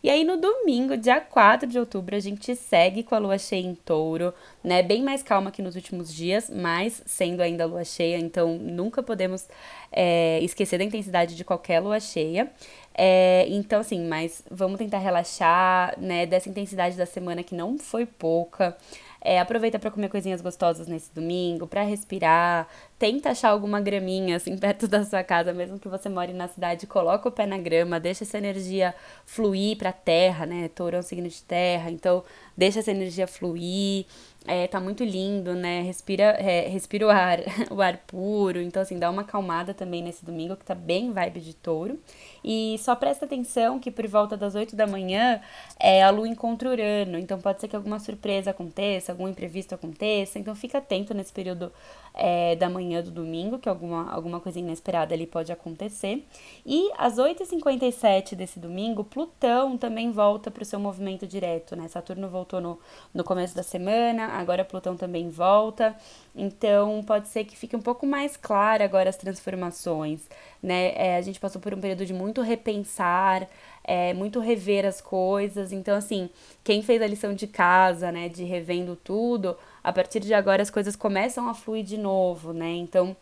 E 0.01 0.09
aí 0.09 0.23
no 0.23 0.37
domingo, 0.37 0.97
dia 0.97 1.21
4 1.21 1.69
de 1.69 1.77
outubro, 1.77 2.15
a 2.15 2.19
gente 2.19 2.55
segue 2.55 3.03
com 3.03 3.13
a 3.13 3.19
lua 3.19 3.37
cheia 3.37 3.65
em 3.65 3.75
touro, 3.75 4.33
né? 4.63 4.81
Bem 4.81 5.03
mais 5.03 5.21
calma 5.21 5.51
que 5.51 5.61
nos 5.61 5.75
últimos 5.75 6.11
dias, 6.11 6.49
mas 6.49 7.03
sendo 7.05 7.41
ainda 7.41 7.65
lua 7.65 7.83
cheia, 7.83 8.17
então 8.17 8.57
nunca 8.57 9.03
podemos 9.03 9.47
é, 9.91 10.39
esquecer 10.41 10.79
da 10.79 10.83
intensidade 10.83 11.35
de 11.35 11.45
qualquer 11.45 11.79
lua 11.79 11.99
cheia. 11.99 12.51
É, 12.95 13.45
então, 13.49 13.79
assim, 13.79 14.05
mas 14.07 14.43
vamos 14.51 14.77
tentar 14.77 14.99
relaxar, 14.99 15.99
né, 15.99 16.25
dessa 16.25 16.49
intensidade 16.49 16.95
da 16.95 17.05
semana 17.05 17.43
que 17.43 17.55
não 17.55 17.77
foi 17.77 18.05
pouca. 18.05 18.77
É, 19.25 19.39
aproveita 19.39 19.79
para 19.79 19.89
comer 19.89 20.09
coisinhas 20.09 20.41
gostosas 20.41 20.85
nesse 20.85 21.13
domingo, 21.13 21.65
para 21.65 21.81
respirar. 21.81 22.67
Tenta 22.99 23.29
achar 23.29 23.49
alguma 23.49 23.79
graminha 23.79 24.35
assim 24.35 24.55
perto 24.59 24.85
da 24.85 25.05
sua 25.05 25.23
casa, 25.23 25.53
mesmo 25.53 25.79
que 25.79 25.87
você 25.87 26.09
more 26.09 26.33
na 26.33 26.49
cidade, 26.49 26.85
coloca 26.85 27.29
o 27.29 27.31
pé 27.31 27.45
na 27.45 27.57
grama, 27.57 28.01
deixa 28.01 28.25
essa 28.25 28.37
energia 28.37 28.93
fluir 29.25 29.77
para 29.77 29.89
a 29.89 29.93
terra, 29.93 30.45
né? 30.45 30.67
Touro 30.67 30.97
é 30.97 30.99
um 30.99 31.01
signo 31.01 31.29
de 31.29 31.41
terra, 31.41 31.89
então 31.89 32.21
deixa 32.55 32.79
essa 32.79 32.91
energia 32.91 33.25
fluir. 33.25 34.05
É, 34.45 34.67
tá 34.67 34.77
muito 34.79 35.05
lindo, 35.05 35.53
né? 35.53 35.81
Respira, 35.83 36.23
é, 36.37 36.67
respira 36.67 37.07
o 37.07 37.09
ar, 37.09 37.39
o 37.71 37.81
ar 37.81 37.97
puro. 38.05 38.59
Então, 38.59 38.81
assim, 38.81 38.99
dá 38.99 39.09
uma 39.09 39.21
acalmada 39.21 39.73
também 39.73 40.01
nesse 40.01 40.25
domingo, 40.25 40.57
que 40.57 40.65
tá 40.65 40.75
bem 40.75 41.11
vibe 41.11 41.39
de 41.39 41.53
touro. 41.53 41.97
E 42.43 42.77
só 42.79 42.93
presta 42.93 43.23
atenção 43.23 43.79
que 43.79 43.89
por 43.89 44.05
volta 44.05 44.35
das 44.35 44.53
8 44.53 44.75
da 44.75 44.85
manhã 44.85 45.39
é 45.79 46.03
a 46.03 46.09
lua 46.09 46.27
encontra 46.27 46.69
Urano. 46.69 47.17
Então, 47.17 47.39
pode 47.39 47.61
ser 47.61 47.69
que 47.69 47.75
alguma 47.75 47.99
surpresa 47.99 48.51
aconteça, 48.51 49.13
algum 49.13 49.29
imprevisto 49.29 49.75
aconteça. 49.75 50.37
Então, 50.37 50.53
fica 50.55 50.79
atento 50.79 51.13
nesse 51.13 51.31
período 51.31 51.71
é, 52.13 52.55
da 52.57 52.69
manhã 52.69 53.01
do 53.01 53.11
domingo, 53.11 53.57
que 53.57 53.69
alguma, 53.69 54.11
alguma 54.11 54.41
coisa 54.41 54.59
inesperada 54.59 55.13
ali 55.13 55.25
pode 55.25 55.53
acontecer. 55.53 56.27
E 56.65 56.91
às 56.97 57.15
8h57 57.15 58.35
desse 58.35 58.59
domingo, 58.59 59.05
Plutão 59.05 59.77
também 59.77 60.11
volta 60.11 60.51
para 60.51 60.63
o 60.63 60.65
seu 60.65 60.79
movimento 60.79 61.25
direto, 61.25 61.77
né? 61.77 61.87
Saturno 61.87 62.27
voltou 62.27 62.59
no, 62.59 62.77
no 63.13 63.23
começo 63.23 63.55
da 63.55 63.63
semana 63.63 64.32
agora 64.39 64.65
Plutão 64.65 64.95
também 64.95 65.29
volta. 65.29 65.95
Então, 66.35 67.03
pode 67.03 67.27
ser 67.27 67.43
que 67.45 67.55
fique 67.55 67.75
um 67.75 67.81
pouco 67.81 68.05
mais 68.05 68.35
clara 68.35 68.83
agora 68.83 69.09
as 69.09 69.17
transformações, 69.17 70.21
né? 70.61 70.93
É, 70.95 71.17
a 71.17 71.21
gente 71.21 71.39
passou 71.39 71.61
por 71.61 71.73
um 71.73 71.79
período 71.79 72.05
de 72.05 72.13
muito 72.13 72.41
repensar, 72.41 73.47
é, 73.83 74.13
muito 74.13 74.39
rever 74.39 74.85
as 74.85 75.01
coisas. 75.01 75.71
Então, 75.71 75.95
assim, 75.95 76.29
quem 76.63 76.81
fez 76.81 77.01
a 77.01 77.07
lição 77.07 77.33
de 77.33 77.47
casa, 77.47 78.11
né, 78.11 78.29
de 78.29 78.43
revendo 78.43 78.95
tudo, 78.95 79.57
a 79.83 79.91
partir 79.93 80.19
de 80.19 80.33
agora 80.33 80.61
as 80.61 80.69
coisas 80.69 80.95
começam 80.95 81.47
a 81.49 81.53
fluir 81.53 81.83
de 81.83 81.97
novo, 81.97 82.53
né? 82.53 82.71
Então, 82.71 83.15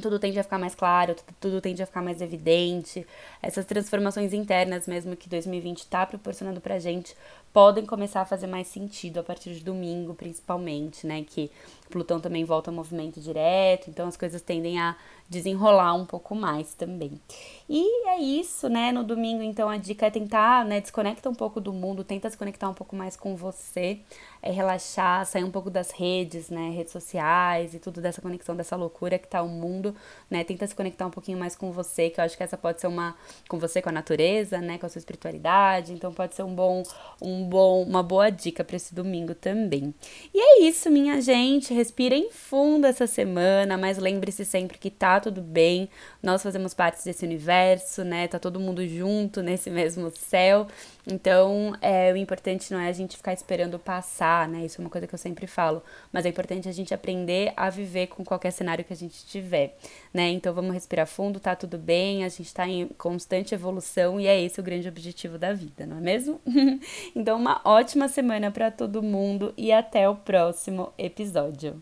tudo 0.00 0.18
tende 0.18 0.38
a 0.38 0.42
ficar 0.42 0.58
mais 0.58 0.74
claro, 0.74 1.14
tudo, 1.14 1.34
tudo 1.40 1.60
tende 1.60 1.82
a 1.82 1.86
ficar 1.86 2.02
mais 2.02 2.20
evidente. 2.20 3.06
Essas 3.42 3.64
transformações 3.64 4.32
internas 4.32 4.86
mesmo 4.86 5.16
que 5.16 5.28
2020 5.28 5.78
está 5.78 6.04
proporcionando 6.06 6.60
pra 6.60 6.78
gente 6.78 7.16
podem 7.56 7.86
começar 7.86 8.20
a 8.20 8.26
fazer 8.26 8.46
mais 8.46 8.66
sentido 8.66 9.18
a 9.18 9.22
partir 9.22 9.54
de 9.54 9.60
domingo, 9.64 10.12
principalmente, 10.12 11.06
né? 11.06 11.24
Que 11.26 11.50
Plutão 11.88 12.20
também 12.20 12.44
volta 12.44 12.70
ao 12.70 12.74
movimento 12.74 13.18
direto, 13.18 13.88
então 13.88 14.06
as 14.06 14.14
coisas 14.14 14.42
tendem 14.42 14.78
a 14.78 14.94
desenrolar 15.28 15.94
um 15.94 16.06
pouco 16.06 16.34
mais 16.34 16.74
também. 16.74 17.20
E 17.68 18.08
é 18.08 18.20
isso, 18.20 18.68
né? 18.68 18.92
No 18.92 19.02
domingo, 19.02 19.42
então, 19.42 19.68
a 19.68 19.76
dica 19.76 20.06
é 20.06 20.10
tentar, 20.10 20.64
né? 20.64 20.80
Desconecta 20.80 21.28
um 21.28 21.34
pouco 21.34 21.60
do 21.60 21.72
mundo, 21.72 22.04
tenta 22.04 22.30
se 22.30 22.38
conectar 22.38 22.68
um 22.68 22.74
pouco 22.74 22.94
mais 22.94 23.16
com 23.16 23.34
você, 23.34 23.98
é 24.40 24.52
relaxar, 24.52 25.26
sair 25.26 25.42
um 25.42 25.50
pouco 25.50 25.68
das 25.68 25.90
redes, 25.90 26.48
né? 26.48 26.70
Redes 26.70 26.92
sociais 26.92 27.74
e 27.74 27.80
tudo 27.80 28.00
dessa 28.00 28.22
conexão, 28.22 28.54
dessa 28.54 28.76
loucura 28.76 29.18
que 29.18 29.26
tá 29.26 29.42
o 29.42 29.48
mundo, 29.48 29.96
né? 30.30 30.44
Tenta 30.44 30.64
se 30.64 30.76
conectar 30.76 31.06
um 31.06 31.10
pouquinho 31.10 31.38
mais 31.38 31.56
com 31.56 31.72
você, 31.72 32.08
que 32.08 32.20
eu 32.20 32.24
acho 32.24 32.36
que 32.36 32.42
essa 32.44 32.56
pode 32.56 32.80
ser 32.80 32.86
uma. 32.86 33.16
com 33.48 33.58
você, 33.58 33.82
com 33.82 33.88
a 33.88 33.92
natureza, 33.92 34.60
né? 34.60 34.78
Com 34.78 34.86
a 34.86 34.88
sua 34.88 35.00
espiritualidade, 35.00 35.92
então 35.92 36.12
pode 36.12 36.36
ser 36.36 36.44
um 36.44 36.54
bom, 36.54 36.84
um 37.20 37.44
bom, 37.48 37.82
uma 37.82 38.02
boa 38.02 38.30
dica 38.30 38.62
para 38.62 38.76
esse 38.76 38.94
domingo 38.94 39.34
também. 39.34 39.92
E 40.32 40.38
é 40.38 40.68
isso, 40.68 40.88
minha 40.88 41.20
gente. 41.20 41.74
Respirem 41.74 42.30
fundo 42.30 42.86
essa 42.86 43.08
semana, 43.08 43.76
mas 43.76 43.98
lembre-se 43.98 44.44
sempre 44.44 44.78
que 44.78 44.90
tá 45.16 45.20
tudo 45.20 45.40
bem. 45.40 45.88
Nós 46.22 46.42
fazemos 46.42 46.74
parte 46.74 47.04
desse 47.04 47.24
universo, 47.24 48.04
né? 48.04 48.28
Tá 48.28 48.38
todo 48.38 48.60
mundo 48.60 48.86
junto 48.86 49.42
nesse 49.42 49.68
mesmo 49.70 50.10
céu. 50.10 50.66
Então, 51.06 51.74
é, 51.80 52.12
o 52.12 52.16
importante 52.16 52.72
não 52.72 52.80
é 52.80 52.88
a 52.88 52.92
gente 52.92 53.16
ficar 53.16 53.32
esperando 53.32 53.78
passar, 53.78 54.48
né? 54.48 54.64
Isso 54.64 54.80
é 54.80 54.84
uma 54.84 54.90
coisa 54.90 55.06
que 55.06 55.14
eu 55.14 55.18
sempre 55.18 55.46
falo. 55.46 55.82
Mas 56.12 56.26
é 56.26 56.28
importante 56.28 56.68
a 56.68 56.72
gente 56.72 56.92
aprender 56.92 57.52
a 57.56 57.70
viver 57.70 58.08
com 58.08 58.24
qualquer 58.24 58.50
cenário 58.50 58.84
que 58.84 58.92
a 58.92 58.96
gente 58.96 59.24
tiver, 59.26 59.76
né? 60.12 60.28
Então, 60.30 60.52
vamos 60.52 60.74
respirar 60.74 61.06
fundo, 61.06 61.40
tá 61.40 61.54
tudo 61.54 61.78
bem, 61.78 62.24
a 62.24 62.28
gente 62.28 62.52
tá 62.52 62.66
em 62.68 62.88
constante 62.98 63.54
evolução 63.54 64.20
e 64.20 64.26
é 64.26 64.40
esse 64.40 64.60
o 64.60 64.62
grande 64.62 64.88
objetivo 64.88 65.38
da 65.38 65.52
vida, 65.52 65.86
não 65.86 65.98
é 65.98 66.00
mesmo? 66.00 66.40
então, 67.14 67.38
uma 67.38 67.60
ótima 67.64 68.08
semana 68.08 68.50
para 68.50 68.70
todo 68.70 69.02
mundo 69.02 69.54
e 69.56 69.72
até 69.72 70.08
o 70.08 70.16
próximo 70.16 70.92
episódio. 70.98 71.80